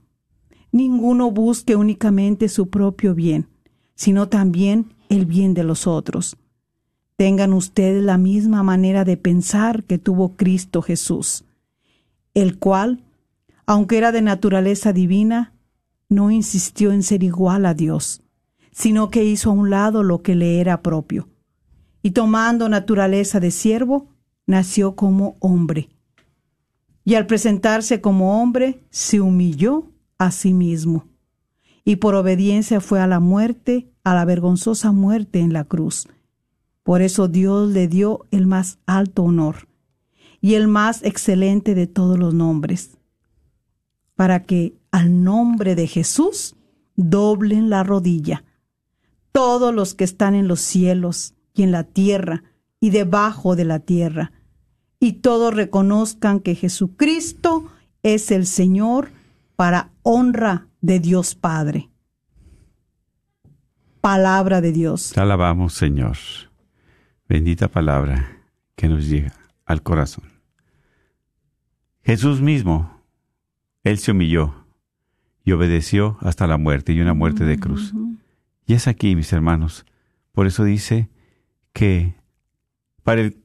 [0.73, 3.49] Ninguno busque únicamente su propio bien,
[3.95, 6.37] sino también el bien de los otros.
[7.17, 11.45] Tengan ustedes la misma manera de pensar que tuvo Cristo Jesús,
[12.35, 13.05] el cual,
[13.67, 15.53] aunque era de naturaleza divina,
[16.09, 18.23] no insistió en ser igual a Dios,
[18.73, 21.29] sino que hizo a un lado lo que le era propio
[22.03, 24.09] y tomando naturaleza de siervo,
[24.47, 25.91] nació como hombre.
[27.05, 31.07] Y al presentarse como hombre, se humilló a sí mismo.
[31.83, 36.07] Y por obediencia fue a la muerte, a la vergonzosa muerte en la cruz.
[36.83, 39.67] Por eso Dios le dio el más alto honor
[40.43, 42.99] y el más excelente de todos los nombres,
[44.15, 46.55] para que al nombre de Jesús
[46.97, 48.45] doblen la rodilla
[49.33, 52.45] todos los que están en los cielos y en la tierra
[52.79, 54.33] y debajo de la tierra,
[54.99, 57.67] y todos reconozcan que Jesucristo
[58.03, 59.13] es el Señor
[59.61, 61.91] para honra de Dios Padre.
[64.01, 65.13] Palabra de Dios.
[65.13, 66.17] Te alabamos, Señor.
[67.29, 68.39] Bendita palabra
[68.75, 69.35] que nos llega
[69.67, 70.25] al corazón.
[72.03, 73.03] Jesús mismo,
[73.83, 74.65] Él se humilló
[75.45, 77.93] y obedeció hasta la muerte y una muerte de cruz.
[78.65, 79.85] Y es aquí, mis hermanos.
[80.33, 81.11] Por eso dice
[81.75, 82.15] que
[83.03, 83.37] para el,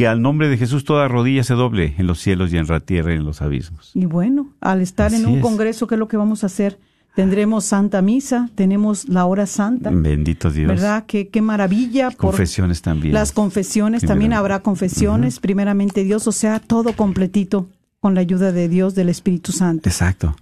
[0.00, 2.80] que al nombre de Jesús toda rodilla se doble en los cielos y en la
[2.80, 3.90] tierra y en los abismos.
[3.92, 5.42] Y bueno, al estar en un es.
[5.42, 6.78] congreso, ¿qué es lo que vamos a hacer?
[7.14, 10.68] Tendremos Santa Misa, tenemos la hora santa, Bendito Dios.
[10.68, 11.04] ¿verdad?
[11.06, 12.10] Qué, qué maravilla.
[12.12, 13.12] Confesiones también.
[13.12, 17.68] Las confesiones, también habrá confesiones, primeramente Dios, o sea, todo completito
[18.00, 19.86] con la ayuda de Dios, del Espíritu Santo.
[19.86, 20.34] Exacto.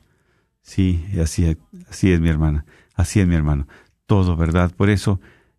[0.62, 1.57] Sí, así,
[1.90, 3.66] así es mi hermana, así es mi hermano.
[4.07, 4.71] Todo, ¿verdad?
[4.77, 5.18] Por eso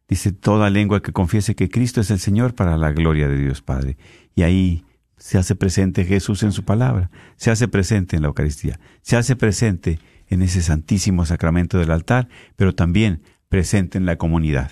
[0.10, 3.62] dice toda lengua que confiese que Cristo es el Señor para la gloria de Dios
[3.62, 3.98] Padre.
[4.36, 4.84] Y ahí
[5.18, 9.36] se hace presente Jesús en su palabra, se hace presente en la Eucaristía, se hace
[9.36, 14.72] presente en ese santísimo sacramento del altar, pero también presente en la comunidad.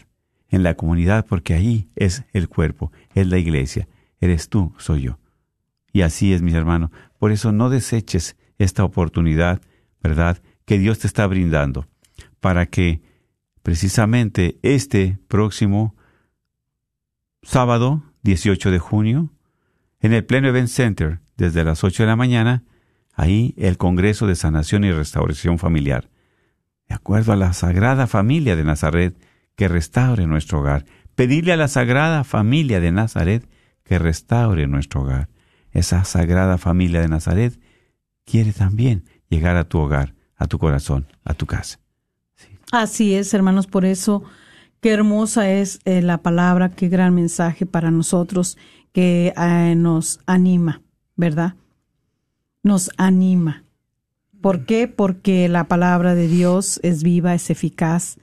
[0.49, 3.87] En la comunidad porque ahí es el cuerpo, es la iglesia.
[4.19, 5.19] Eres tú, soy yo.
[5.91, 6.91] Y así es, mis hermanos.
[7.19, 9.61] Por eso no deseches esta oportunidad,
[10.01, 11.87] ¿verdad?, que Dios te está brindando
[12.39, 13.01] para que
[13.67, 15.93] precisamente este próximo
[17.43, 19.33] sábado, 18 de junio,
[19.99, 22.63] en el Pleno Event Center, desde las 8 de la mañana,
[23.13, 26.09] ahí el Congreso de Sanación y Restauración Familiar.
[26.87, 29.21] De acuerdo a la Sagrada Familia de Nazaret,
[29.57, 30.85] que restaure nuestro hogar.
[31.15, 33.49] Pedirle a la Sagrada Familia de Nazaret
[33.83, 35.27] que restaure nuestro hogar.
[35.71, 37.59] Esa Sagrada Familia de Nazaret
[38.23, 41.79] quiere también llegar a tu hogar, a tu corazón, a tu casa.
[42.71, 44.23] Así es, hermanos, por eso
[44.81, 48.57] qué hermosa es eh, la palabra, qué gran mensaje para nosotros
[48.91, 50.81] que eh, nos anima,
[51.15, 51.55] ¿verdad?
[52.63, 53.63] Nos anima.
[54.41, 54.87] ¿Por qué?
[54.87, 58.17] Porque la palabra de Dios es viva, es eficaz.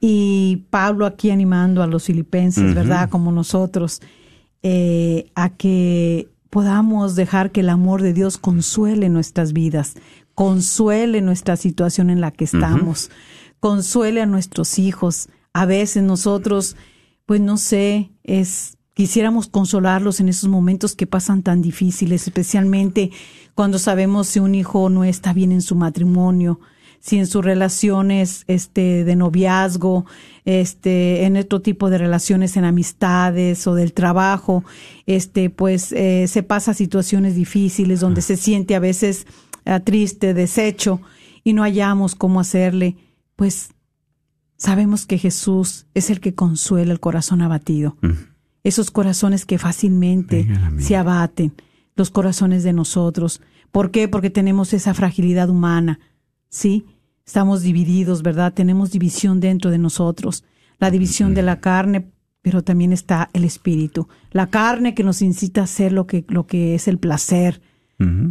[0.00, 3.08] Y Pablo aquí animando a los filipenses, ¿verdad?
[3.10, 4.00] Como nosotros,
[4.62, 9.94] eh, a que podamos dejar que el amor de Dios consuele nuestras vidas,
[10.34, 13.10] consuele nuestra situación en la que estamos
[13.62, 15.28] consuele a nuestros hijos.
[15.52, 16.74] A veces nosotros,
[17.26, 23.12] pues no sé, es quisiéramos consolarlos en esos momentos que pasan tan difíciles, especialmente
[23.54, 26.58] cuando sabemos si un hijo no está bien en su matrimonio,
[26.98, 30.06] si en sus relaciones este de noviazgo,
[30.44, 34.64] este en otro tipo de relaciones en amistades o del trabajo,
[35.06, 39.24] este pues eh, se pasa situaciones difíciles donde se siente a veces
[39.66, 41.00] eh, triste, deshecho
[41.44, 42.96] y no hallamos cómo hacerle
[43.36, 43.70] pues
[44.56, 47.96] sabemos que Jesús es el que consuela el corazón abatido.
[48.64, 50.46] Esos corazones que fácilmente
[50.78, 51.52] se abaten,
[51.96, 53.40] los corazones de nosotros.
[53.70, 54.08] ¿Por qué?
[54.08, 55.98] Porque tenemos esa fragilidad humana.
[56.48, 56.84] Sí,
[57.26, 58.52] estamos divididos, ¿verdad?
[58.52, 60.44] Tenemos división dentro de nosotros.
[60.78, 64.08] La división de la carne, pero también está el espíritu.
[64.30, 67.62] La carne que nos incita a hacer lo que, lo que es el placer,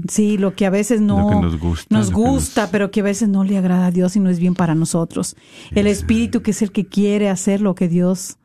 [0.08, 1.42] Sí, lo que a veces no
[1.90, 4.56] nos gusta, pero que a veces no le agrada a Dios y no es bien
[4.56, 5.36] para nosotros.
[5.72, 8.38] El Espíritu que es el que quiere hacer lo que Dios,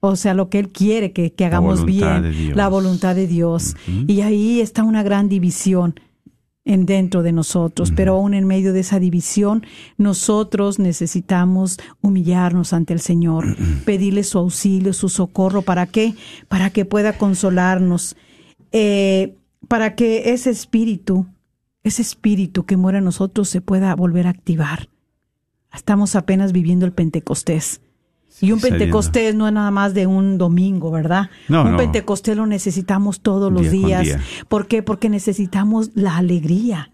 [0.00, 3.76] o sea, lo que Él quiere que, hagamos bien, la voluntad de Dios.
[4.06, 5.94] Y ahí está una gran división
[6.64, 9.66] en dentro de nosotros, pero aún en medio de esa división,
[9.98, 16.14] nosotros necesitamos humillarnos ante el Señor, pedirle su auxilio, su socorro, ¿para qué?
[16.48, 18.16] Para que pueda consolarnos.
[18.72, 19.36] Eh,
[19.74, 21.26] para que ese espíritu,
[21.82, 24.88] ese espíritu que muere en nosotros se pueda volver a activar.
[25.74, 27.80] Estamos apenas viviendo el Pentecostés.
[28.40, 31.28] y un Pentecostés no es nada más de un domingo, ¿verdad?
[31.48, 34.16] un Pentecostés lo necesitamos todos los días.
[34.48, 34.84] ¿Por qué?
[34.84, 36.92] Porque necesitamos la alegría.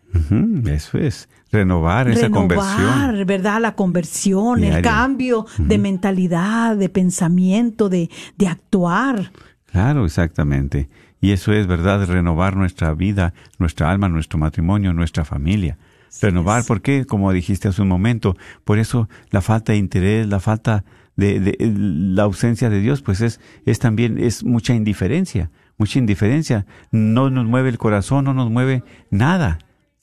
[0.64, 3.27] eso es, renovar esa conversión.
[3.27, 3.61] ¿verdad?
[3.61, 9.33] La conversión, el cambio de mentalidad, de pensamiento, de, de actuar.
[9.66, 10.88] Claro, exactamente.
[11.21, 15.79] Y eso es, ¿verdad?, renovar nuestra vida, nuestra alma, nuestro matrimonio, nuestra familia.
[16.21, 17.05] renovar, ¿por qué?
[17.05, 20.85] Como dijiste hace un momento, por eso la falta de interés, la falta
[21.17, 26.67] de, la ausencia de Dios, pues es, es también, es mucha indiferencia, mucha indiferencia.
[26.91, 29.59] No nos mueve el corazón, no nos mueve nada.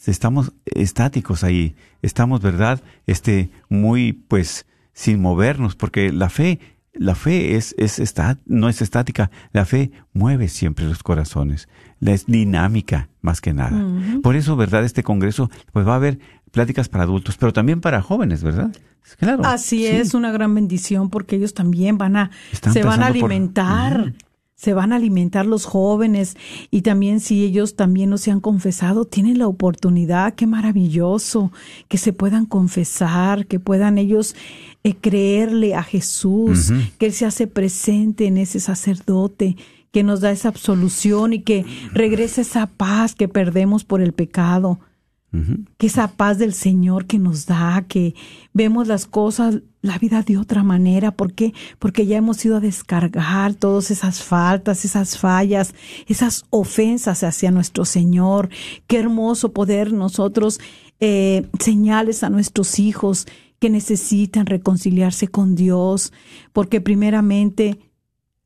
[0.06, 6.60] Estamos estáticos ahí, estamos, ¿verdad?, este, muy, pues, sin movernos, porque la fe
[7.00, 8.02] la fe es, es
[8.46, 11.68] no es estática, la fe mueve siempre los corazones,
[12.00, 13.84] la es dinámica más que nada.
[14.24, 14.84] Por eso, ¿verdad?
[14.84, 16.20] Este congreso, pues va a haber
[16.52, 18.72] pláticas para adultos, pero también para jóvenes, ¿verdad?
[19.18, 19.46] Claro.
[19.46, 24.14] Así es, una gran bendición porque ellos también van a, se van a alimentar
[24.58, 26.36] se van a alimentar los jóvenes
[26.72, 31.52] y también si ellos también no se han confesado, tienen la oportunidad, qué maravilloso,
[31.88, 34.36] que se puedan confesar, que puedan ellos
[34.84, 39.58] eh, creerle a Jesús, que Él se hace presente en ese sacerdote,
[39.91, 44.80] que nos da esa absolución y que regrese esa paz que perdemos por el pecado
[45.78, 48.15] que esa paz del Señor que nos da, que
[48.54, 51.12] vemos las cosas, la vida de otra manera.
[51.12, 51.54] ¿Por qué?
[51.80, 55.73] Porque ya hemos ido a descargar todas esas faltas, esas fallas,
[56.08, 58.50] esas ofensas hacia nuestro Señor.
[58.88, 60.60] Qué hermoso poder nosotros
[61.00, 63.28] eh, señales a nuestros hijos
[63.60, 66.13] que necesitan reconciliarse con Dios,
[66.54, 67.80] porque primeramente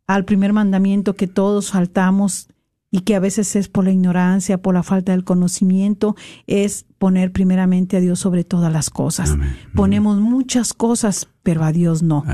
[0.08, 2.48] al primer mandamiento que todos faltamos
[2.92, 7.32] y que a veces es por la ignorancia, por la falta del conocimiento, es poner
[7.32, 9.36] primeramente a Dios sobre todas las cosas.
[9.74, 12.26] Ponemos muchas cosas, pero a Dios no.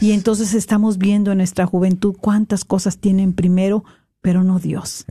[0.00, 3.84] Y entonces estamos viendo en nuestra juventud cuántas cosas tienen primero,
[4.20, 5.04] pero no Dios.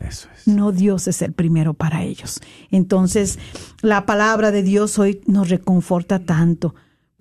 [0.46, 2.40] No Dios es el primero para ellos.
[2.72, 3.38] Entonces,
[3.82, 6.74] la palabra de Dios hoy nos reconforta tanto,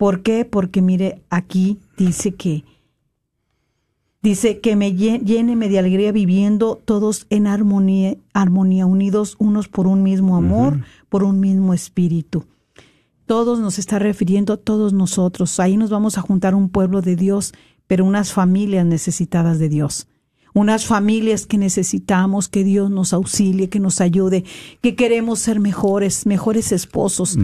[0.03, 0.43] ¿Por qué?
[0.43, 2.65] Porque mire, aquí dice que
[4.23, 10.01] dice que me lléneme de alegría viviendo todos en armonía, armonía unidos unos por un
[10.01, 12.45] mismo amor, por un mismo espíritu.
[13.25, 15.59] Todos nos está refiriendo a todos nosotros.
[15.59, 17.53] Ahí nos vamos a juntar un pueblo de Dios,
[17.85, 20.07] pero unas familias necesitadas de Dios.
[20.53, 24.43] Unas familias que necesitamos que Dios nos auxilie, que nos ayude,
[24.81, 27.37] que queremos ser mejores, mejores esposos,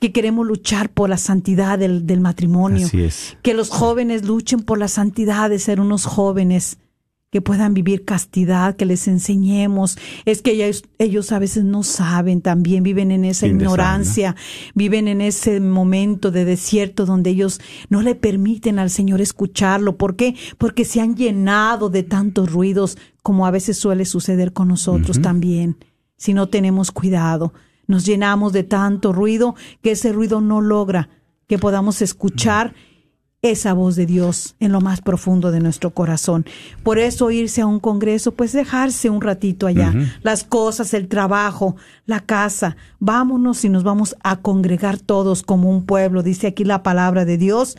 [0.00, 2.86] que queremos luchar por la santidad del, del matrimonio.
[2.86, 3.36] Así es.
[3.42, 6.78] Que los jóvenes luchen por la santidad de ser unos jóvenes
[7.30, 9.98] que puedan vivir castidad, que les enseñemos.
[10.24, 14.34] Es que ellos, ellos a veces no saben, también viven en esa ignorancia,
[14.74, 19.96] viven en ese momento de desierto donde ellos no le permiten al Señor escucharlo.
[19.96, 20.36] ¿Por qué?
[20.56, 25.76] Porque se han llenado de tantos ruidos, como a veces suele suceder con nosotros también,
[26.16, 27.52] si no tenemos cuidado.
[27.88, 31.08] Nos llenamos de tanto ruido que ese ruido no logra
[31.48, 32.74] que podamos escuchar
[33.40, 36.44] esa voz de Dios en lo más profundo de nuestro corazón.
[36.82, 39.94] Por eso irse a un congreso, pues dejarse un ratito allá.
[40.22, 42.76] Las cosas, el trabajo, la casa.
[42.98, 47.38] Vámonos y nos vamos a congregar todos como un pueblo, dice aquí la palabra de
[47.38, 47.76] Dios,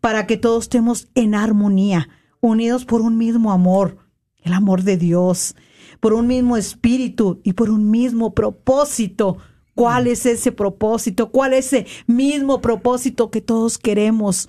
[0.00, 2.08] para que todos estemos en armonía,
[2.40, 3.98] unidos por un mismo amor,
[4.42, 5.54] el amor de Dios,
[6.00, 9.36] por un mismo espíritu y por un mismo propósito.
[9.74, 11.30] ¿Cuál es ese propósito?
[11.30, 14.48] ¿Cuál es ese mismo propósito que todos queremos?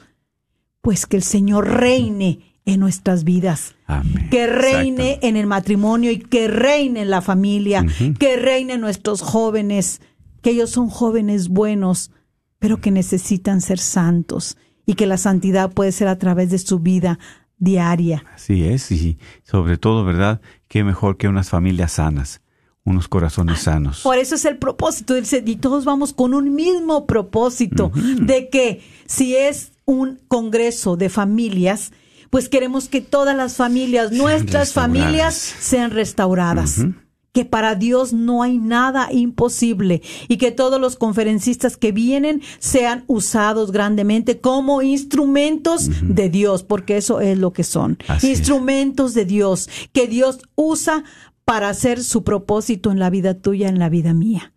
[0.81, 3.75] Pues que el Señor reine en nuestras vidas.
[3.87, 4.29] Amén.
[4.29, 7.85] Que reine en el matrimonio y que reine en la familia,
[8.19, 10.01] que reine en nuestros jóvenes,
[10.41, 12.11] que ellos son jóvenes buenos,
[12.59, 16.79] pero que necesitan ser santos y que la santidad puede ser a través de su
[16.79, 17.19] vida
[17.57, 18.25] diaria.
[18.33, 20.41] Así es, y sobre todo, ¿verdad?
[20.67, 22.41] Qué mejor que unas familias sanas,
[22.85, 24.01] unos corazones sanos.
[24.01, 29.35] Por eso es el propósito, y todos vamos con un mismo propósito de que si
[29.35, 31.91] es un congreso de familias,
[32.29, 36.85] pues queremos que todas las familias, nuestras familias, sean restauradas.
[37.31, 43.05] Que para Dios no hay nada imposible y que todos los conferencistas que vienen sean
[43.07, 47.97] usados grandemente como instrumentos de Dios, porque eso es lo que son.
[48.07, 48.37] Así es.
[48.37, 51.03] instrumentos de Dios que Dios usa
[51.45, 54.53] para hacer su propósito en la vida tuya, en la vida mía.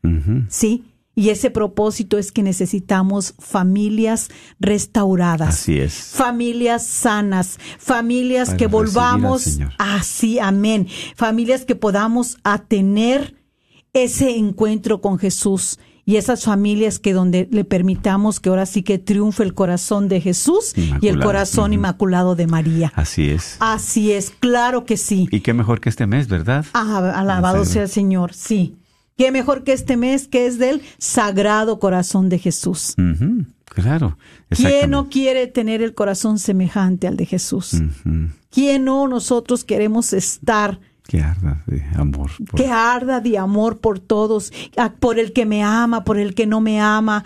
[0.48, 0.84] ¿Sí?
[1.18, 4.28] Y ese propósito es que necesitamos familias
[4.60, 5.48] restauradas.
[5.48, 5.94] Así es.
[5.94, 10.86] Familias sanas, familias Para que volvamos así, amén.
[11.16, 13.34] Familias que podamos a tener
[13.94, 15.78] ese encuentro con Jesús
[16.08, 20.20] y esas familias que donde le permitamos que ahora sí que triunfe el corazón de
[20.20, 22.92] Jesús y el corazón inmaculado de María.
[22.94, 23.56] Así es.
[23.58, 25.28] Así es, claro que sí.
[25.32, 26.64] Y qué mejor que este mes, ¿verdad?
[26.74, 28.76] Ah, alabado sea el Señor, sí.
[29.18, 32.94] Qué mejor que este mes que es del Sagrado Corazón de Jesús.
[33.64, 34.16] Claro.
[34.50, 37.82] ¿Quién no quiere tener el corazón semejante al de Jesús?
[38.50, 42.30] ¿Quién no nosotros queremos estar Que arda de amor.
[42.50, 44.52] por- que arda de amor por todos,
[44.98, 47.24] por el que me ama, por el que no me ama,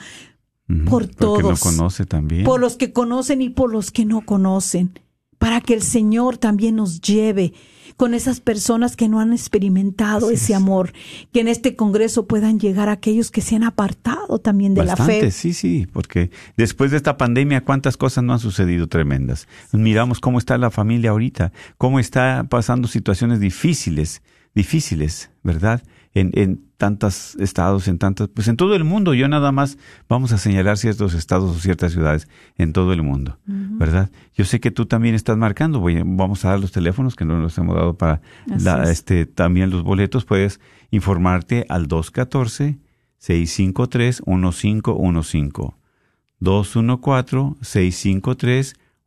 [0.88, 1.42] por todos.
[1.42, 2.44] no conoce también.
[2.44, 4.98] por los que conocen y por los que no conocen,
[5.38, 7.54] para que el Señor también nos lleve
[8.00, 10.94] con esas personas que no han experimentado ese amor,
[11.34, 15.30] que en este Congreso puedan llegar aquellos que se han apartado también de la fe.
[15.30, 19.48] sí, sí, porque después de esta pandemia, ¿cuántas cosas no han sucedido tremendas?
[19.72, 24.22] Miramos cómo está la familia ahorita, cómo está pasando situaciones difíciles,
[24.54, 25.82] difíciles, ¿verdad?
[26.12, 29.14] En, en tantos estados, en tantas, pues en todo el mundo.
[29.14, 32.26] Yo nada más vamos a señalar ciertos estados o ciertas ciudades
[32.58, 34.10] en todo el mundo, ¿verdad?
[34.34, 35.78] Yo sé que tú también estás marcando.
[35.78, 38.90] Voy- vamos a dar los teléfonos que no los hemos dado para Así la- es.
[38.90, 40.24] este también los boletos.
[40.24, 40.58] Puedes
[40.90, 42.80] informarte al 214
[43.18, 45.74] 653 1515.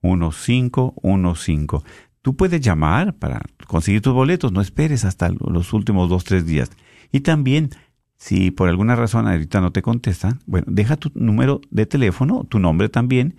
[0.04, 1.84] 214-653-1515.
[2.22, 6.72] Tú puedes llamar para conseguir tus boletos, no esperes hasta los últimos dos, tres días.
[7.14, 7.70] Y también,
[8.18, 12.57] si por alguna razón ahorita no te contestan, bueno, deja tu número de teléfono, tu
[12.57, 13.36] nombre también,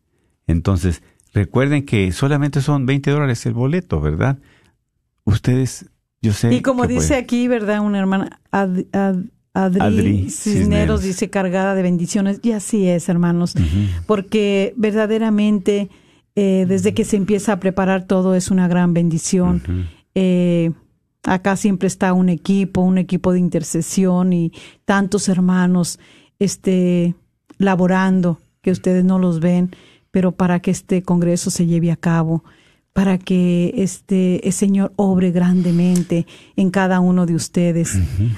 [0.47, 1.01] Entonces,
[1.34, 4.39] recuerden que solamente son 20 dólares el boleto, ¿verdad?
[5.24, 5.89] Ustedes,
[6.22, 6.53] yo sé.
[6.53, 7.80] Y como dice pueden- aquí, ¿verdad?
[7.80, 11.03] Una hermana, Ad- Ad- Adri, Adri Cisneros, Cisneros.
[11.03, 12.39] dice cargada de bendiciones.
[12.43, 13.53] Y así es, hermanos.
[14.07, 15.89] Porque verdaderamente,
[16.36, 19.61] eh, desde que se empieza a preparar todo, es una gran bendición.
[20.16, 20.72] Eh,
[21.24, 24.51] acá siempre está un equipo, un equipo de intercesión y
[24.86, 25.99] tantos hermanos
[26.39, 27.15] este,
[27.57, 29.71] laborando, que ustedes no los ven,
[30.11, 32.43] pero para que este congreso se lleve a cabo,
[32.93, 37.97] para que este el Señor obre grandemente en cada uno de ustedes.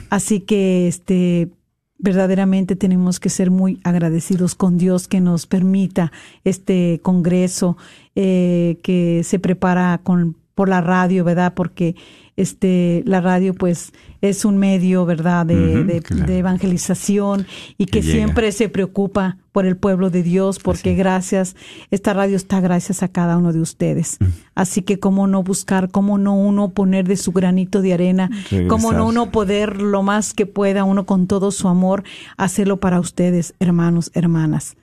[0.10, 1.50] Así que este
[1.98, 6.12] verdaderamente tenemos que ser muy agradecidos con Dios que nos permita
[6.44, 7.78] este congreso
[8.16, 11.54] eh, que se prepara con por la radio, ¿verdad?
[11.54, 11.96] Porque
[12.38, 15.46] este la radio pues es un medio, ¿verdad?
[15.46, 16.26] De, Ujú, de- claro.
[16.26, 17.46] de evangelización
[17.78, 20.98] y que, siempre se preocupa por el pueblo de Dios, porque Así.
[20.98, 21.56] gracias,
[21.92, 24.18] esta radio está gracias a cada uno de ustedes.
[24.54, 28.30] Así que cómo no buscar, cómo no uno poner de su granito de arena,
[28.68, 32.04] cómo no uno poder lo más que pueda, uno con todo su amor,
[32.36, 34.76] hacerlo para ustedes, hermanos, hermanas.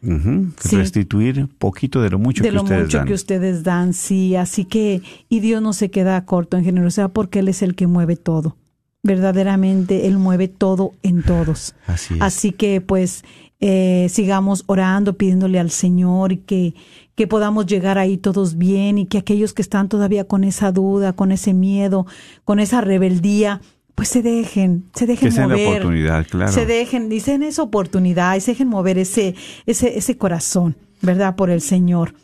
[0.61, 0.76] Sí.
[0.76, 3.07] Restituir poquito de lo mucho de que lo ustedes mucho dan.
[3.09, 4.36] que ustedes dan, sí.
[4.36, 7.86] Así que, y Dios no se queda corto en generosidad porque Él es el que
[7.86, 8.57] mueve todo.
[9.03, 11.74] Verdaderamente, Él mueve todo en todos.
[11.86, 12.20] Así es.
[12.22, 13.24] Así que pues
[13.61, 16.74] eh, sigamos orando, pidiéndole al Señor y que,
[17.14, 21.12] que podamos llegar ahí todos bien y que aquellos que están todavía con esa duda,
[21.12, 22.07] con ese miedo,
[22.45, 23.61] con esa rebeldía,
[23.95, 25.68] pues se dejen, se dejen Que sea la mover.
[25.68, 26.53] oportunidad, claro.
[26.53, 29.34] Se dejen, dicen esa oportunidad, y se dejen mover ese,
[29.66, 31.36] ese, ese corazón, ¿verdad?
[31.36, 32.14] Por el Señor.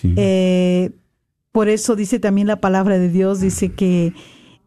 [0.00, 0.12] Sí.
[0.16, 0.90] Eh,
[1.52, 4.12] por eso dice también la palabra de Dios, dice que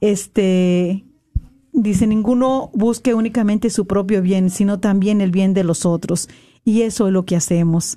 [0.01, 1.05] este
[1.71, 6.29] dice ninguno busque únicamente su propio bien, sino también el bien de los otros.
[6.65, 7.95] Y eso es lo que hacemos.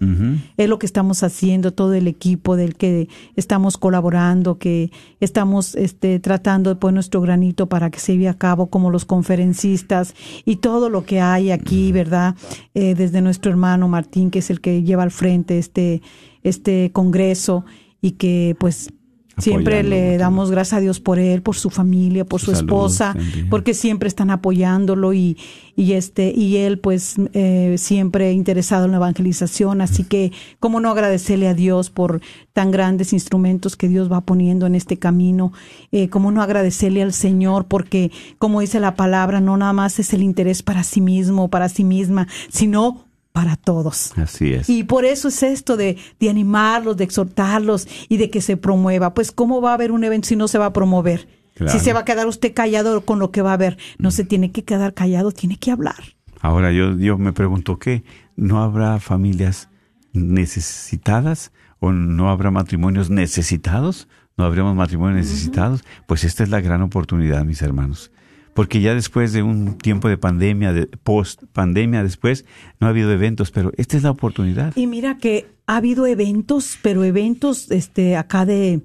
[0.57, 4.91] Es lo que estamos haciendo todo el equipo del que estamos colaborando, que
[5.21, 9.05] estamos este, tratando de poner nuestro granito para que se lleve a cabo como los
[9.05, 10.15] conferencistas
[10.47, 12.35] y todo lo que hay aquí, ¿verdad?
[12.73, 16.01] Eh, desde nuestro hermano Martín, que es el que lleva al frente este,
[16.43, 17.67] este congreso
[18.01, 18.91] y que pues
[19.39, 23.49] siempre le damos gracias a Dios por él, por su familia, por Su esposa, también.
[23.49, 25.37] porque siempre están apoyándolo y,
[25.77, 29.81] y este y él pues eh, siempre interesado en la evangelización.
[29.81, 32.21] Así que cómo no agradecerle a Dios por
[32.53, 35.53] tan grandes instrumentos que Dios va poniendo en este camino
[35.91, 40.13] eh, cómo no agradecerle al Señor porque como dice la palabra no nada más es
[40.13, 44.69] el interés para sí mismo para sí misma sino para todos Así es.
[44.69, 49.15] y por eso es esto de, de animarlos, de exhortarlos y de que se promueva.
[49.15, 51.29] Pues, ¿cómo va a haber un evento si no se va a promover?
[51.55, 51.73] Claro.
[51.73, 53.77] Si se va a quedar usted callado con lo que va a haber.
[53.99, 55.97] No se tiene que quedar callado, tiene que hablar.
[56.41, 58.05] Ahora yo, yo me pregunto, ¿qué?
[58.37, 59.69] ¿No habrá familias
[60.13, 64.09] necesitadas o no habrá matrimonios necesitados?
[64.37, 65.85] ¿No habremos matrimonios necesitados?
[66.07, 68.11] Pues esta es la gran oportunidad, mis hermanos.
[68.55, 72.45] Porque ya después de un tiempo de pandemia, de post pandemia después,
[72.81, 74.77] no ha habido eventos, pero esta es la oportunidad.
[74.77, 78.83] Y mira que ha habido eventos, pero eventos este, acá de,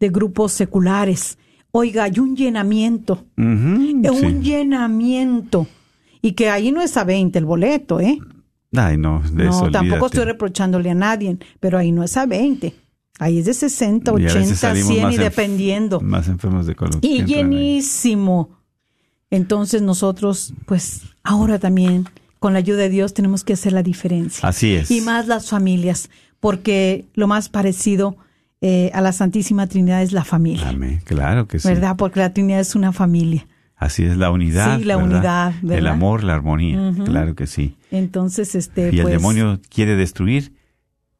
[0.00, 1.38] de grupos seculares.
[1.70, 3.26] Oiga, hay un llenamiento.
[3.36, 4.08] Eh, sí.
[4.08, 5.66] Un llenamiento.
[6.22, 8.18] Y que ahí no es a 20 el boleto, ¿eh?
[8.74, 12.26] Ay, no, de no, eso tampoco estoy reprochándole a nadie, pero ahí no es a
[12.26, 12.74] 20.
[13.18, 16.00] Ahí es de 60, Y a veces 80, salimos 100 y dependiendo.
[16.00, 16.98] Más enfermos de colon.
[17.02, 18.55] Y llenísimo.
[19.36, 22.08] Entonces nosotros, pues ahora también,
[22.38, 24.48] con la ayuda de Dios, tenemos que hacer la diferencia.
[24.48, 24.90] Así es.
[24.90, 26.08] Y más las familias,
[26.40, 28.16] porque lo más parecido
[28.62, 31.68] eh, a la Santísima Trinidad es la familia, Amén, claro que sí.
[31.68, 31.96] ¿verdad?
[31.96, 33.46] Porque la Trinidad es una familia.
[33.76, 34.78] Así es la unidad.
[34.78, 35.16] Sí, la ¿verdad?
[35.18, 35.92] unidad, El ¿verdad?
[35.92, 36.94] amor, la armonía.
[37.04, 37.76] Claro que sí.
[37.90, 40.54] Entonces, este, y el pues, demonio quiere destruir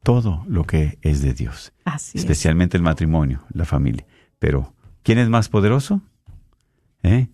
[0.03, 2.25] todo lo que es de Dios, así es.
[2.25, 4.07] especialmente el matrimonio, la familia.
[4.39, 6.01] Pero, ¿quién es más poderoso?
[7.03, 7.29] ¿Eh?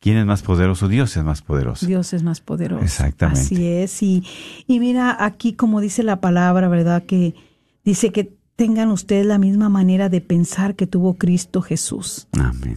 [0.00, 0.88] ¿Quién es más poderoso?
[0.88, 1.86] Dios es más poderoso.
[1.86, 2.84] Dios es más poderoso.
[2.84, 3.40] Exactamente.
[3.40, 4.02] Así es.
[4.02, 4.24] Y,
[4.66, 7.04] y mira, aquí como dice la palabra, ¿verdad?
[7.04, 7.34] Que
[7.84, 12.26] dice que tengan ustedes la misma manera de pensar que tuvo Cristo Jesús.
[12.32, 12.76] Amén.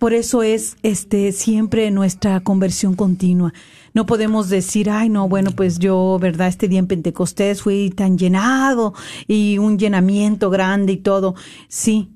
[0.00, 3.52] Por eso es este siempre nuestra conversión continua.
[3.92, 6.48] No podemos decir, ay, no, bueno, pues yo, ¿verdad?
[6.48, 8.94] Este día en Pentecostés fui tan llenado
[9.28, 11.34] y un llenamiento grande y todo.
[11.68, 12.08] Sí.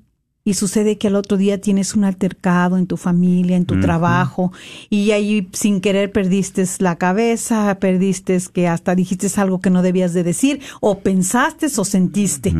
[0.47, 4.53] Y sucede que al otro día tienes un altercado en tu familia, en tu trabajo,
[4.91, 10.13] y ahí sin querer perdiste la cabeza, perdiste que hasta dijiste algo que no debías
[10.13, 12.53] de decir, o pensaste o sentiste.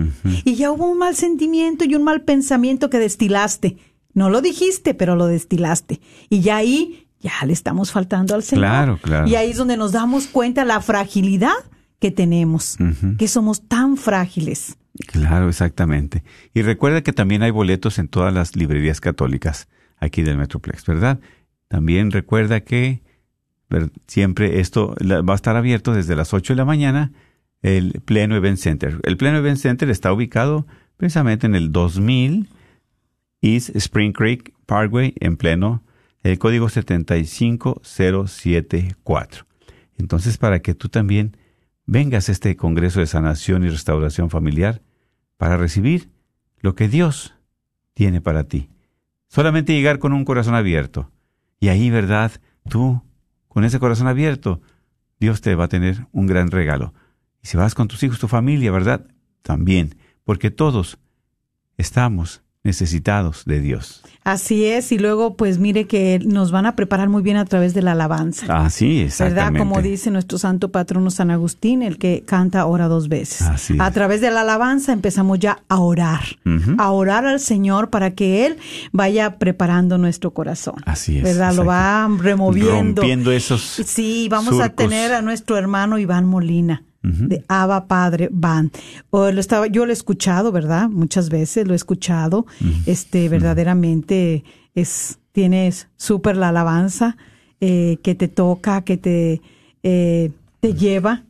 [0.43, 3.77] Y ya hubo un mal sentimiento y un mal pensamiento que destilaste.
[4.15, 6.01] No lo dijiste, pero lo destilaste.
[6.27, 8.63] Y ya ahí, ya le estamos faltando al Señor.
[8.63, 9.27] Claro, claro.
[9.27, 11.53] Y ahí es donde nos damos cuenta la fragilidad
[11.99, 12.77] que tenemos,
[13.19, 14.75] que somos tan frágiles.
[15.07, 16.23] Claro, exactamente.
[16.53, 19.67] Y recuerda que también hay boletos en todas las librerías católicas
[19.97, 21.19] aquí del Metroplex, ¿verdad?
[21.67, 23.03] También recuerda que
[24.07, 27.11] siempre esto va a estar abierto desde las 8 de la mañana
[27.61, 28.99] el Pleno Event Center.
[29.03, 30.67] El Pleno Event Center está ubicado
[30.97, 32.47] precisamente en el 2000
[33.41, 35.83] East Spring Creek Parkway en Pleno,
[36.23, 39.45] el código 75074.
[39.97, 41.37] Entonces, para que tú también
[41.85, 44.81] vengas a este Congreso de Sanación y Restauración Familiar
[45.37, 46.09] para recibir
[46.59, 47.35] lo que Dios
[47.93, 48.69] tiene para ti.
[49.27, 51.11] Solamente llegar con un corazón abierto.
[51.59, 52.31] Y ahí, ¿verdad?
[52.69, 53.01] Tú,
[53.47, 54.61] con ese corazón abierto,
[55.19, 56.93] Dios te va a tener un gran regalo.
[57.41, 59.07] Y si vas con tus hijos, tu familia, ¿verdad?
[59.41, 60.99] También, porque todos
[61.77, 64.01] estamos necesitados de Dios.
[64.23, 67.75] Así es, y luego pues mire que nos van a preparar muy bien a través
[67.75, 68.47] de la alabanza.
[68.65, 69.05] Así, ¿Verdad?
[69.05, 69.59] exactamente.
[69.59, 73.43] Como dice nuestro santo patrono San Agustín, el que canta ora dos veces.
[73.43, 76.23] Así A través de la alabanza empezamos ya a orar,
[76.79, 78.57] a orar al Señor para que Él
[78.91, 80.75] vaya preparando nuestro corazón.
[80.87, 81.53] Así es, ¿Verdad?
[81.53, 83.03] Lo va removiendo.
[83.03, 86.83] Rompiendo esos Sí, vamos a tener a nuestro hermano Iván Molina.
[87.05, 88.71] De Abba Padre Van.
[89.11, 90.89] O lo estaba, yo lo he escuchado, ¿verdad?
[90.89, 92.45] Muchas veces lo he escuchado.
[92.85, 94.43] Este, verdaderamente
[94.73, 97.17] es, tienes súper la alabanza
[97.61, 99.41] eh, que te toca, que te,
[99.83, 101.23] eh, te lleva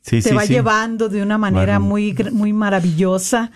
[0.00, 0.54] Sí, te sí, va sí.
[0.54, 1.90] llevando de una manera Bueno.
[1.90, 3.50] muy, muy maravillosa,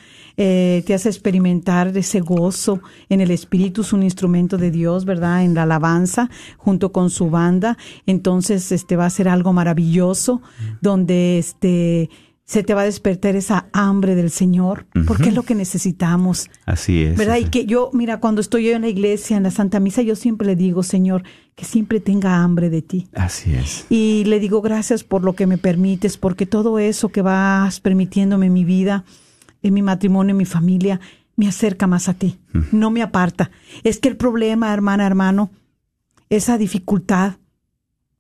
[0.45, 5.45] eh, te hace experimentar ese gozo en el espíritu, es un instrumento de Dios, ¿verdad?
[5.45, 7.79] En la alabanza, junto con su banda.
[8.07, 10.43] Entonces, este va a ser algo maravilloso,
[10.81, 12.11] donde este
[12.45, 16.51] se te va a despertar esa hambre del Señor, porque es lo que necesitamos.
[16.67, 17.17] Así es.
[17.17, 17.37] ¿Verdad?
[17.37, 20.03] así Y que yo, mira, cuando estoy yo en la iglesia, en la Santa Misa,
[20.03, 21.23] yo siempre le digo, Señor,
[21.55, 23.07] que siempre tenga hambre de ti.
[23.15, 23.87] Así es.
[23.91, 28.47] Y le digo gracias por lo que me permites, porque todo eso que vas permitiéndome
[28.47, 29.05] en mi vida,
[29.63, 31.01] en mi matrimonio, en mi familia,
[31.37, 32.39] me acerca más a ti,
[32.73, 33.51] no me aparta.
[33.85, 35.51] Es que el problema, hermana, hermano,
[36.31, 37.37] esa dificultad,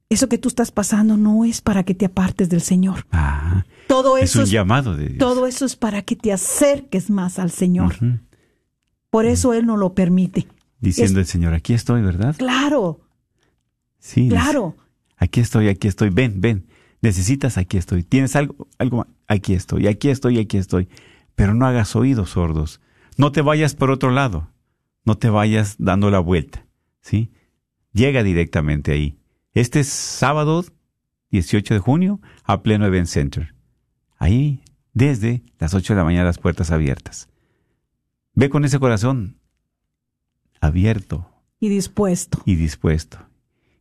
[0.08, 3.06] eso que tú estás pasando no es para que te apartes del Señor.
[3.12, 5.18] Ah, Todo es eso un es, llamado de Dios.
[5.18, 7.96] todo eso es para que te acerques más al Señor.
[9.10, 10.46] Por eso Él no lo permite.
[10.80, 12.34] Diciendo el Señor, aquí estoy, ¿verdad?
[12.38, 13.00] Claro,
[13.98, 14.28] Sí.
[14.28, 14.74] claro.
[15.16, 16.10] aquí estoy, aquí estoy.
[16.10, 16.66] Ven, ven.
[17.02, 18.02] Necesitas, aquí estoy.
[18.02, 19.06] Tienes algo, algo, más?
[19.28, 20.88] aquí estoy, aquí estoy, aquí estoy.
[21.34, 22.80] Pero no hagas oídos sordos.
[23.16, 24.48] No te vayas por otro lado.
[25.04, 26.66] No te vayas dando la vuelta.
[27.00, 27.32] ¿Sí?
[27.92, 29.18] Llega directamente ahí.
[29.52, 30.64] Este es sábado
[31.30, 33.54] 18 de junio a pleno Event Center.
[34.18, 34.62] Ahí,
[34.94, 37.28] desde las 8 de la mañana, las puertas abiertas.
[38.34, 39.36] Ve con ese corazón
[40.60, 41.28] abierto
[41.60, 42.40] Y dispuesto.
[42.46, 43.18] y dispuesto.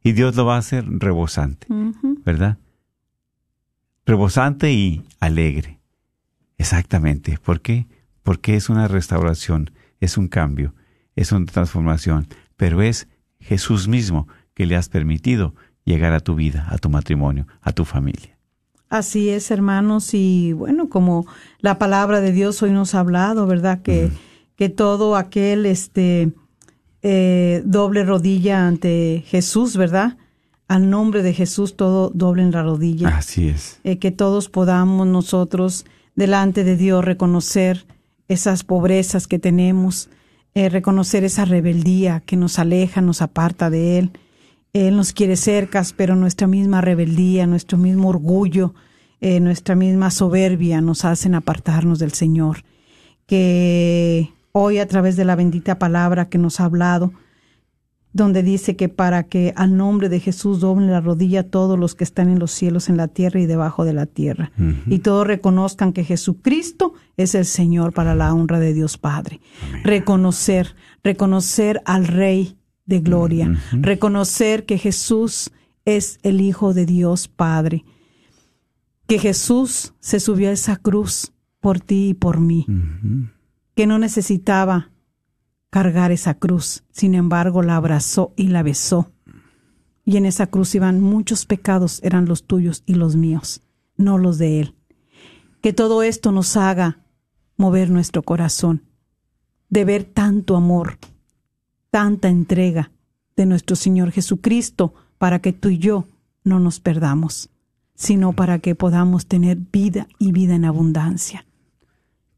[0.03, 1.67] Y Dios lo va a hacer rebosante.
[2.25, 2.57] ¿verdad?
[4.05, 5.79] Rebosante y alegre.
[6.61, 7.39] Exactamente.
[7.43, 7.87] ¿Por qué?
[8.21, 10.75] Porque es una restauración, es un cambio,
[11.15, 13.07] es una transformación, pero es
[13.39, 15.55] Jesús mismo que le has permitido
[15.85, 18.37] llegar a tu vida, a tu matrimonio, a tu familia.
[18.89, 21.25] Así es, hermanos, y bueno, como
[21.61, 23.81] la palabra de Dios hoy nos ha hablado, ¿verdad?
[23.81, 24.11] Que,
[24.55, 26.31] que todo aquel este
[27.01, 30.17] eh, doble rodilla ante Jesús, ¿verdad?
[30.67, 33.17] Al nombre de Jesús todo doble en la rodilla.
[33.17, 33.79] Así es.
[33.83, 35.85] Eh, que todos podamos nosotros
[36.21, 37.87] delante de Dios reconocer
[38.27, 40.07] esas pobrezas que tenemos,
[40.53, 44.11] eh, reconocer esa rebeldía que nos aleja, nos aparta de Él.
[44.71, 48.75] Él nos quiere cercas, pero nuestra misma rebeldía, nuestro mismo orgullo,
[49.19, 52.65] eh, nuestra misma soberbia nos hacen apartarnos del Señor.
[53.25, 57.13] Que hoy a través de la bendita palabra que nos ha hablado,
[58.13, 62.03] donde dice que para que al nombre de Jesús doblen la rodilla todos los que
[62.03, 64.51] están en los cielos, en la tierra y debajo de la tierra,
[64.85, 69.39] y todos reconozcan que Jesucristo es el Señor para la honra de Dios Padre.
[69.83, 73.57] Reconocer, reconocer al Rey de gloria.
[73.71, 75.51] Reconocer que Jesús
[75.85, 77.85] es el Hijo de Dios Padre.
[79.07, 82.65] Que Jesús se subió a esa cruz por ti y por mí.
[83.75, 84.90] Que no necesitaba
[85.71, 86.83] cargar esa cruz.
[86.91, 89.09] Sin embargo, la abrazó y la besó.
[90.05, 93.63] Y en esa cruz iban muchos pecados, eran los tuyos y los míos,
[93.97, 94.75] no los de Él.
[95.61, 96.99] Que todo esto nos haga
[97.55, 98.83] mover nuestro corazón,
[99.69, 100.97] de ver tanto amor,
[101.89, 102.91] tanta entrega
[103.35, 106.05] de nuestro Señor Jesucristo para que tú y yo
[106.43, 107.49] no nos perdamos,
[107.95, 111.45] sino para que podamos tener vida y vida en abundancia,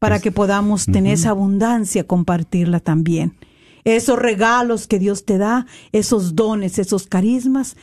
[0.04, 3.38] para que podamos tener esa abundancia, compartirla también.
[3.84, 7.78] Esos regalos que Dios te da, esos dones, esos carismas,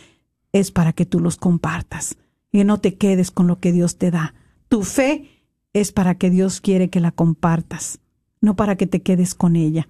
[0.51, 2.17] es para que tú los compartas
[2.51, 4.35] y no te quedes con lo que Dios te da.
[4.69, 5.31] Tu fe
[5.73, 7.97] es para que Dios quiere que la compartas,
[8.39, 9.87] no para que te quedes con ella.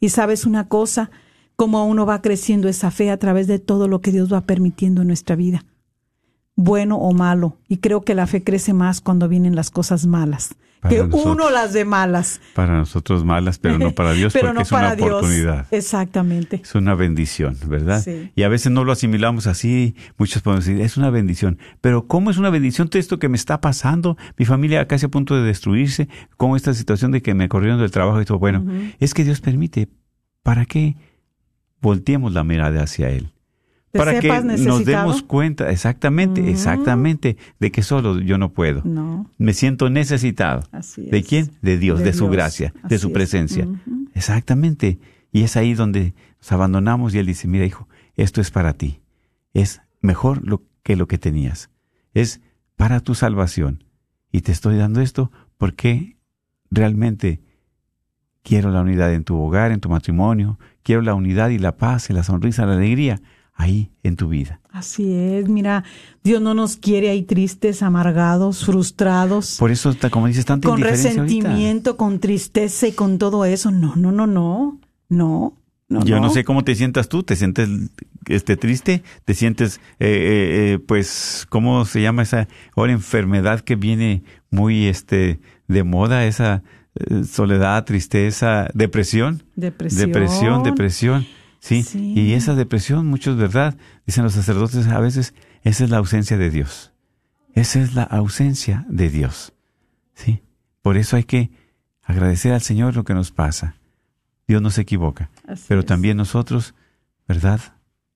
[0.00, 1.10] Y sabes una cosa,
[1.56, 5.00] cómo uno va creciendo esa fe a través de todo lo que Dios va permitiendo
[5.00, 5.64] en nuestra vida,
[6.56, 7.56] bueno o malo.
[7.68, 11.34] Y creo que la fe crece más cuando vienen las cosas malas, Para que nosotros.
[11.34, 12.42] uno las de malas.
[12.52, 15.08] Para nosotros malas, pero no para Dios, Pero porque no es una Dios.
[15.08, 15.66] oportunidad.
[15.70, 16.60] Exactamente.
[16.62, 18.02] Es una bendición, ¿verdad?
[18.02, 18.30] Sí.
[18.34, 19.96] Y a veces no lo asimilamos así.
[20.18, 21.58] Muchos podemos decir, es una bendición.
[21.80, 24.18] Pero ¿cómo es una bendición todo esto que me está pasando?
[24.36, 26.08] Mi familia casi a punto de destruirse.
[26.36, 28.38] ¿Cómo esta situación de que me corrieron del trabajo y todo?
[28.38, 28.64] Bueno,
[29.00, 29.88] es que Dios permite.
[30.42, 30.96] ¿Para que
[31.80, 33.33] volteemos la mirada hacia Él?
[33.94, 34.28] ¿Te Para que
[34.58, 36.50] nos demos cuenta, exactamente, Ujú.
[36.50, 38.82] exactamente, de que solo yo no puedo.
[38.84, 40.64] No, Me siento necesitado.
[40.72, 41.52] así ¿De quién?
[41.62, 42.32] De Dios, de, su Dios.
[42.32, 43.12] gracia, de su es.
[43.12, 43.68] presencia.
[44.12, 44.98] Exactamente.
[45.30, 49.00] Y es ahí donde nos abandonamos y Él dice, mira hijo, esto es para ti.
[49.52, 51.70] Es mejor lo que lo que tenías.
[52.14, 52.40] Es
[52.74, 53.84] para tu salvación.
[54.32, 56.16] Y te estoy dando esto porque
[56.68, 57.42] realmente
[58.42, 60.58] quiero la unidad en tu hogar, en tu matrimonio.
[60.82, 63.20] Quiero la unidad y la paz y la sonrisa, la alegría
[63.54, 64.60] ahí en tu vida.
[64.70, 65.84] Así es, mira,
[66.24, 70.90] Dios no nos quiere ahí tristes, amargados, frustrados, Por eso, como dices, tanta con ahorita.
[70.90, 73.70] resentimiento, con tristeza y con todo eso.
[73.70, 74.78] No, no, no, no,
[75.08, 75.56] no.
[75.88, 77.68] no Yo no sé cómo te sientas tú, te sientes
[78.26, 83.76] este triste, te sientes eh, eh, eh, pues cómo se llama esa ahora enfermedad que
[83.76, 85.38] viene muy este
[85.68, 86.62] de moda esa
[86.96, 90.06] eh, soledad, tristeza, depresión, Depresión.
[90.10, 91.26] depresión, depresión.
[91.64, 91.82] Sí.
[91.82, 92.12] Sí.
[92.14, 93.74] y esa depresión, muchos, ¿verdad?
[94.06, 96.92] Dicen los sacerdotes a veces, esa es la ausencia de Dios.
[97.54, 99.54] Esa es la ausencia de Dios.
[100.12, 100.42] Sí.
[100.82, 101.50] Por eso hay que
[102.02, 103.76] agradecer al Señor lo que nos pasa.
[104.46, 105.86] Dios no se equivoca Así pero es.
[105.86, 106.74] también nosotros,
[107.26, 107.60] ¿verdad?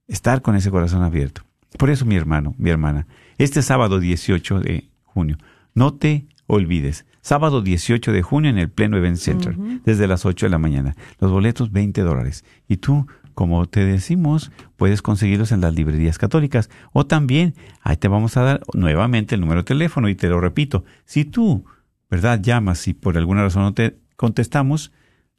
[0.09, 1.41] Estar con ese corazón abierto.
[1.79, 3.07] Por eso, mi hermano, mi hermana,
[3.39, 5.39] este sábado 18 de junio,
[5.75, 10.47] no te olvides, sábado 18 de junio en el Pleno Event Center, desde las 8
[10.47, 10.97] de la mañana.
[11.19, 12.45] Los boletos 20 dólares.
[12.69, 13.07] Y tú,
[13.39, 16.71] como te decimos, puedes conseguirlos en las librerías católicas.
[16.93, 20.41] O también, ahí te vamos a dar nuevamente el número de teléfono y te lo
[20.41, 20.85] repito.
[21.05, 21.65] Si tú,
[22.11, 22.41] ¿verdad?
[22.43, 24.91] Llamas y por alguna razón no te contestamos,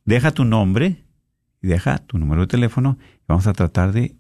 [0.06, 1.04] deja tu nombre
[1.62, 4.16] y deja tu número de teléfono y vamos a tratar de,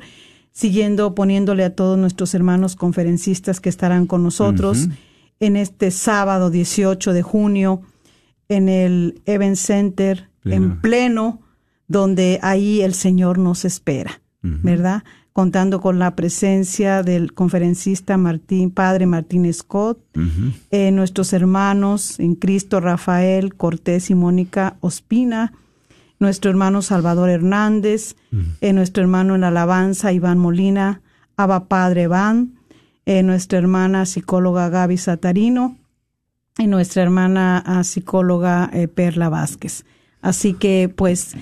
[0.51, 4.89] siguiendo poniéndole a todos nuestros hermanos conferencistas que estarán con nosotros
[5.39, 7.81] en este sábado 18 de junio
[8.49, 10.55] en el Event Center Pleno.
[10.55, 11.41] en pleno,
[11.87, 14.21] donde ahí el Señor nos espera.
[14.43, 15.03] ¿verdad?
[15.33, 19.97] Contando con la presencia del conferencista Martín, Padre Martín Scott,
[20.69, 25.51] eh, nuestros hermanos en Cristo Rafael Cortés y Mónica Ospina,
[26.19, 28.15] nuestro hermano Salvador Hernández,
[28.61, 31.01] eh, nuestro hermano en la alabanza Iván Molina,
[31.35, 32.53] Abba Padre Iván,
[33.07, 35.79] eh, nuestra hermana psicóloga Gaby Satarino
[36.59, 39.83] y nuestra hermana ah, psicóloga Perla Vázquez.
[40.21, 41.35] Así que pues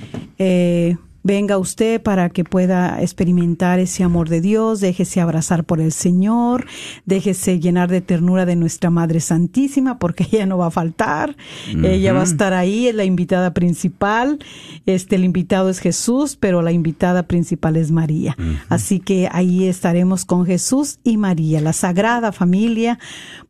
[1.23, 6.65] venga usted para que pueda experimentar ese amor de Dios, déjese abrazar por el Señor,
[7.05, 11.35] déjese llenar de ternura de nuestra Madre Santísima, porque ella no va a faltar,
[11.83, 14.39] ella va a estar ahí, es la invitada principal,
[14.85, 18.35] este el invitado es Jesús, pero la invitada principal es María.
[18.69, 22.99] Así que ahí estaremos con Jesús y María, la Sagrada Familia.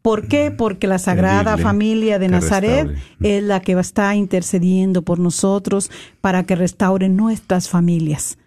[0.01, 0.51] ¿Por qué?
[0.51, 2.89] Porque la Sagrada Familia de Nazaret
[3.22, 5.91] es la que va a estar intercediendo por nosotros
[6.22, 8.38] para que restaure nuestras familias,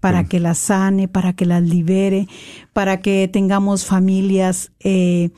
[0.00, 0.28] para Sí.
[0.28, 2.28] que las sane, para que las libere,
[2.72, 5.30] para que tengamos familias eh,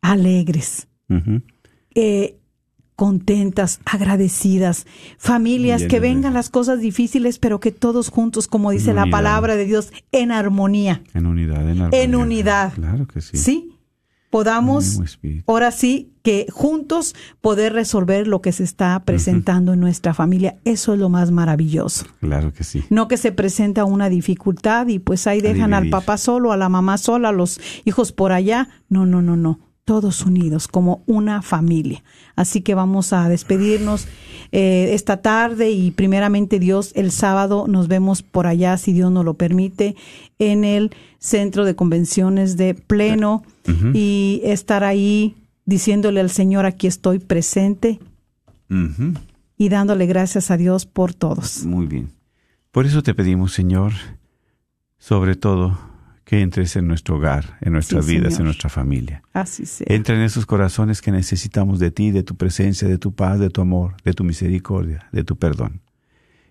[0.00, 0.88] alegres,
[1.94, 2.36] eh,
[2.96, 4.86] contentas, agradecidas,
[5.18, 9.64] familias que vengan las cosas difíciles, pero que todos juntos, como dice la palabra de
[9.66, 12.02] Dios, en armonía, En unidad, en armonía.
[12.02, 12.72] en unidad.
[12.74, 13.36] Claro que sí.
[13.36, 13.77] ¿Sí?
[14.30, 15.00] Podamos
[15.46, 20.58] ahora sí que juntos poder resolver lo que se está presentando en nuestra familia.
[20.64, 22.04] Eso es lo más maravilloso.
[22.20, 22.84] Claro que sí.
[22.90, 26.68] No que se presenta una dificultad y pues ahí dejan al papá solo, a la
[26.68, 28.68] mamá sola, a los hijos por allá.
[28.90, 29.60] No, no, no, no.
[29.86, 32.04] Todos unidos como una familia.
[32.36, 34.06] Así que vamos a despedirnos
[34.52, 39.24] eh, esta tarde y primeramente Dios el sábado nos vemos por allá, si Dios nos
[39.24, 39.96] lo permite,
[40.38, 43.42] en el centro de convenciones de pleno
[43.94, 47.98] y estar ahí diciéndole al Señor aquí estoy presente
[49.56, 51.64] y dándole gracias a Dios por todos.
[51.64, 52.10] Muy bien.
[52.70, 53.92] Por eso te pedimos, Señor,
[54.98, 55.78] sobre todo,
[56.24, 58.40] que entres en nuestro hogar, en nuestras Sí, vidas, Señor.
[58.40, 59.22] en nuestra familia.
[59.32, 59.86] Así sea.
[59.88, 63.48] Entra en esos corazones que necesitamos de ti, de tu presencia, de tu paz, de
[63.48, 65.80] tu amor, de tu misericordia, de tu perdón.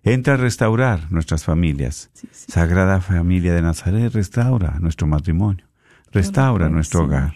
[0.03, 2.09] Entra a restaurar nuestras familias.
[2.13, 2.51] Sí, sí.
[2.51, 5.66] Sagrada Familia de Nazaret, restaura nuestro matrimonio,
[6.11, 7.35] restaura nuestro hogar.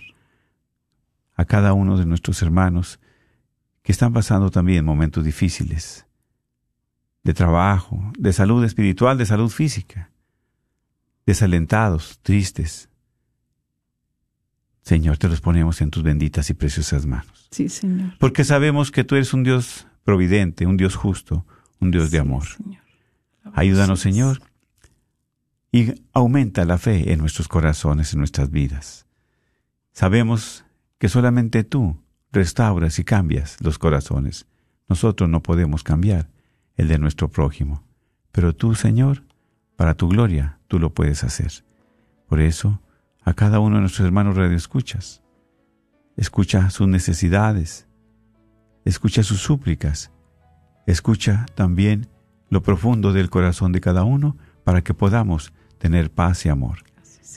[1.35, 2.99] A cada uno de nuestros hermanos
[3.81, 6.05] que están pasando también momentos difíciles
[7.23, 10.11] de trabajo, de salud espiritual, de salud física,
[11.25, 12.89] desalentados, tristes.
[14.81, 17.47] Señor, te los ponemos en tus benditas y preciosas manos.
[17.51, 18.17] Sí, Señor.
[18.19, 21.45] Porque sabemos que tú eres un Dios providente, un Dios justo,
[21.79, 22.45] un Dios de amor.
[22.45, 22.81] Señor.
[23.53, 24.41] Ayúdanos, Señor,
[25.71, 29.05] y aumenta la fe en nuestros corazones, en nuestras vidas.
[29.93, 30.65] Sabemos
[30.97, 31.97] que solamente tú
[32.31, 34.47] restauras y cambias los corazones.
[34.87, 36.29] Nosotros no podemos cambiar
[36.75, 37.83] el de nuestro prójimo,
[38.31, 39.23] pero tú, Señor,
[39.75, 41.51] para tu gloria, tú lo puedes hacer.
[42.27, 42.81] Por eso,
[43.23, 45.21] a cada uno de nuestros hermanos radioescuchas,
[46.17, 47.87] escucha sus necesidades,
[48.85, 50.11] escucha sus súplicas,
[50.85, 52.07] escucha también
[52.49, 56.77] lo profundo del corazón de cada uno para que podamos tener paz y amor.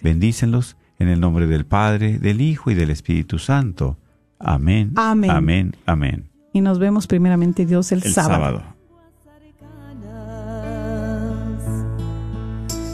[0.03, 3.97] Bendícenlos en el nombre del Padre, del Hijo y del Espíritu Santo.
[4.39, 4.93] Amén.
[4.97, 5.31] Amén.
[5.31, 5.77] Amén.
[5.87, 6.31] Amén.
[6.53, 8.35] Y nos vemos primeramente Dios el, El sábado.
[8.35, 8.63] sábado.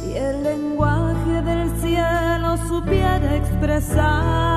[0.09, 4.49] y el lenguaje del cielo supiera expresar.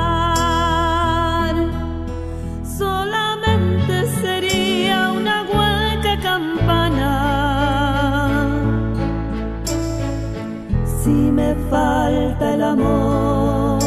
[11.74, 13.82] Falta el amor,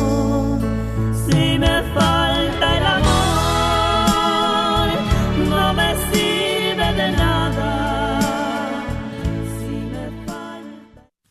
[1.28, 4.88] si me falta el amor,
[5.48, 8.82] no me sirve de nada.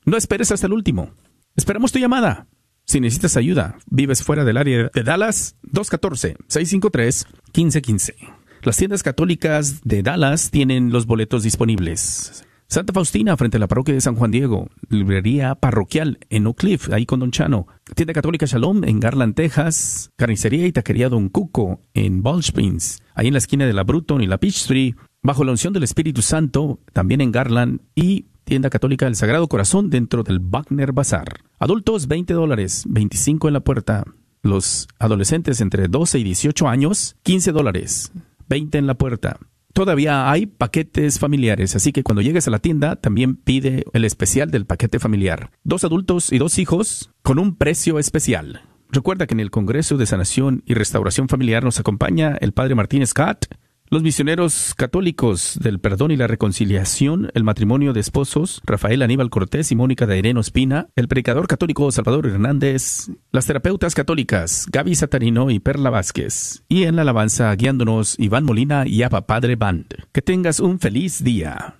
[0.04, 1.12] No esperes hasta el último.
[1.56, 2.46] Esperamos tu llamada.
[2.84, 8.39] Si necesitas ayuda, vives fuera del área de Dallas, 214-653-1515.
[8.62, 12.44] Las tiendas católicas de Dallas tienen los boletos disponibles.
[12.66, 14.68] Santa Faustina, frente a la parroquia de San Juan Diego.
[14.90, 17.66] Librería parroquial en Oak Cliff, ahí con Don Chano.
[17.96, 20.10] Tienda católica Shalom en Garland, Texas.
[20.16, 24.20] Carnicería y taquería Don Cuco en Ball Springs, ahí en la esquina de la Bruton
[24.20, 24.94] y la Peachtree.
[25.22, 27.80] Bajo la unción del Espíritu Santo, también en Garland.
[27.94, 31.40] Y tienda católica del Sagrado Corazón dentro del Wagner Bazar.
[31.58, 34.04] Adultos, 20 dólares, 25 en la puerta.
[34.42, 38.12] Los adolescentes entre 12 y 18 años, 15 dólares,
[38.50, 39.38] 20 en la puerta.
[39.72, 44.50] Todavía hay paquetes familiares, así que cuando llegues a la tienda también pide el especial
[44.50, 45.52] del paquete familiar.
[45.62, 48.62] Dos adultos y dos hijos con un precio especial.
[48.90, 53.06] Recuerda que en el Congreso de Sanación y Restauración Familiar nos acompaña el Padre Martín
[53.06, 53.46] Scott,
[53.90, 59.72] los misioneros católicos del perdón y la reconciliación, el matrimonio de esposos, Rafael Aníbal Cortés
[59.72, 65.50] y Mónica de Ireno Espina, el predicador católico Salvador Hernández, las terapeutas católicas Gaby Satarino
[65.50, 69.86] y Perla Vázquez, y en la alabanza guiándonos Iván Molina y Apa Padre Band.
[70.12, 71.79] Que tengas un feliz día.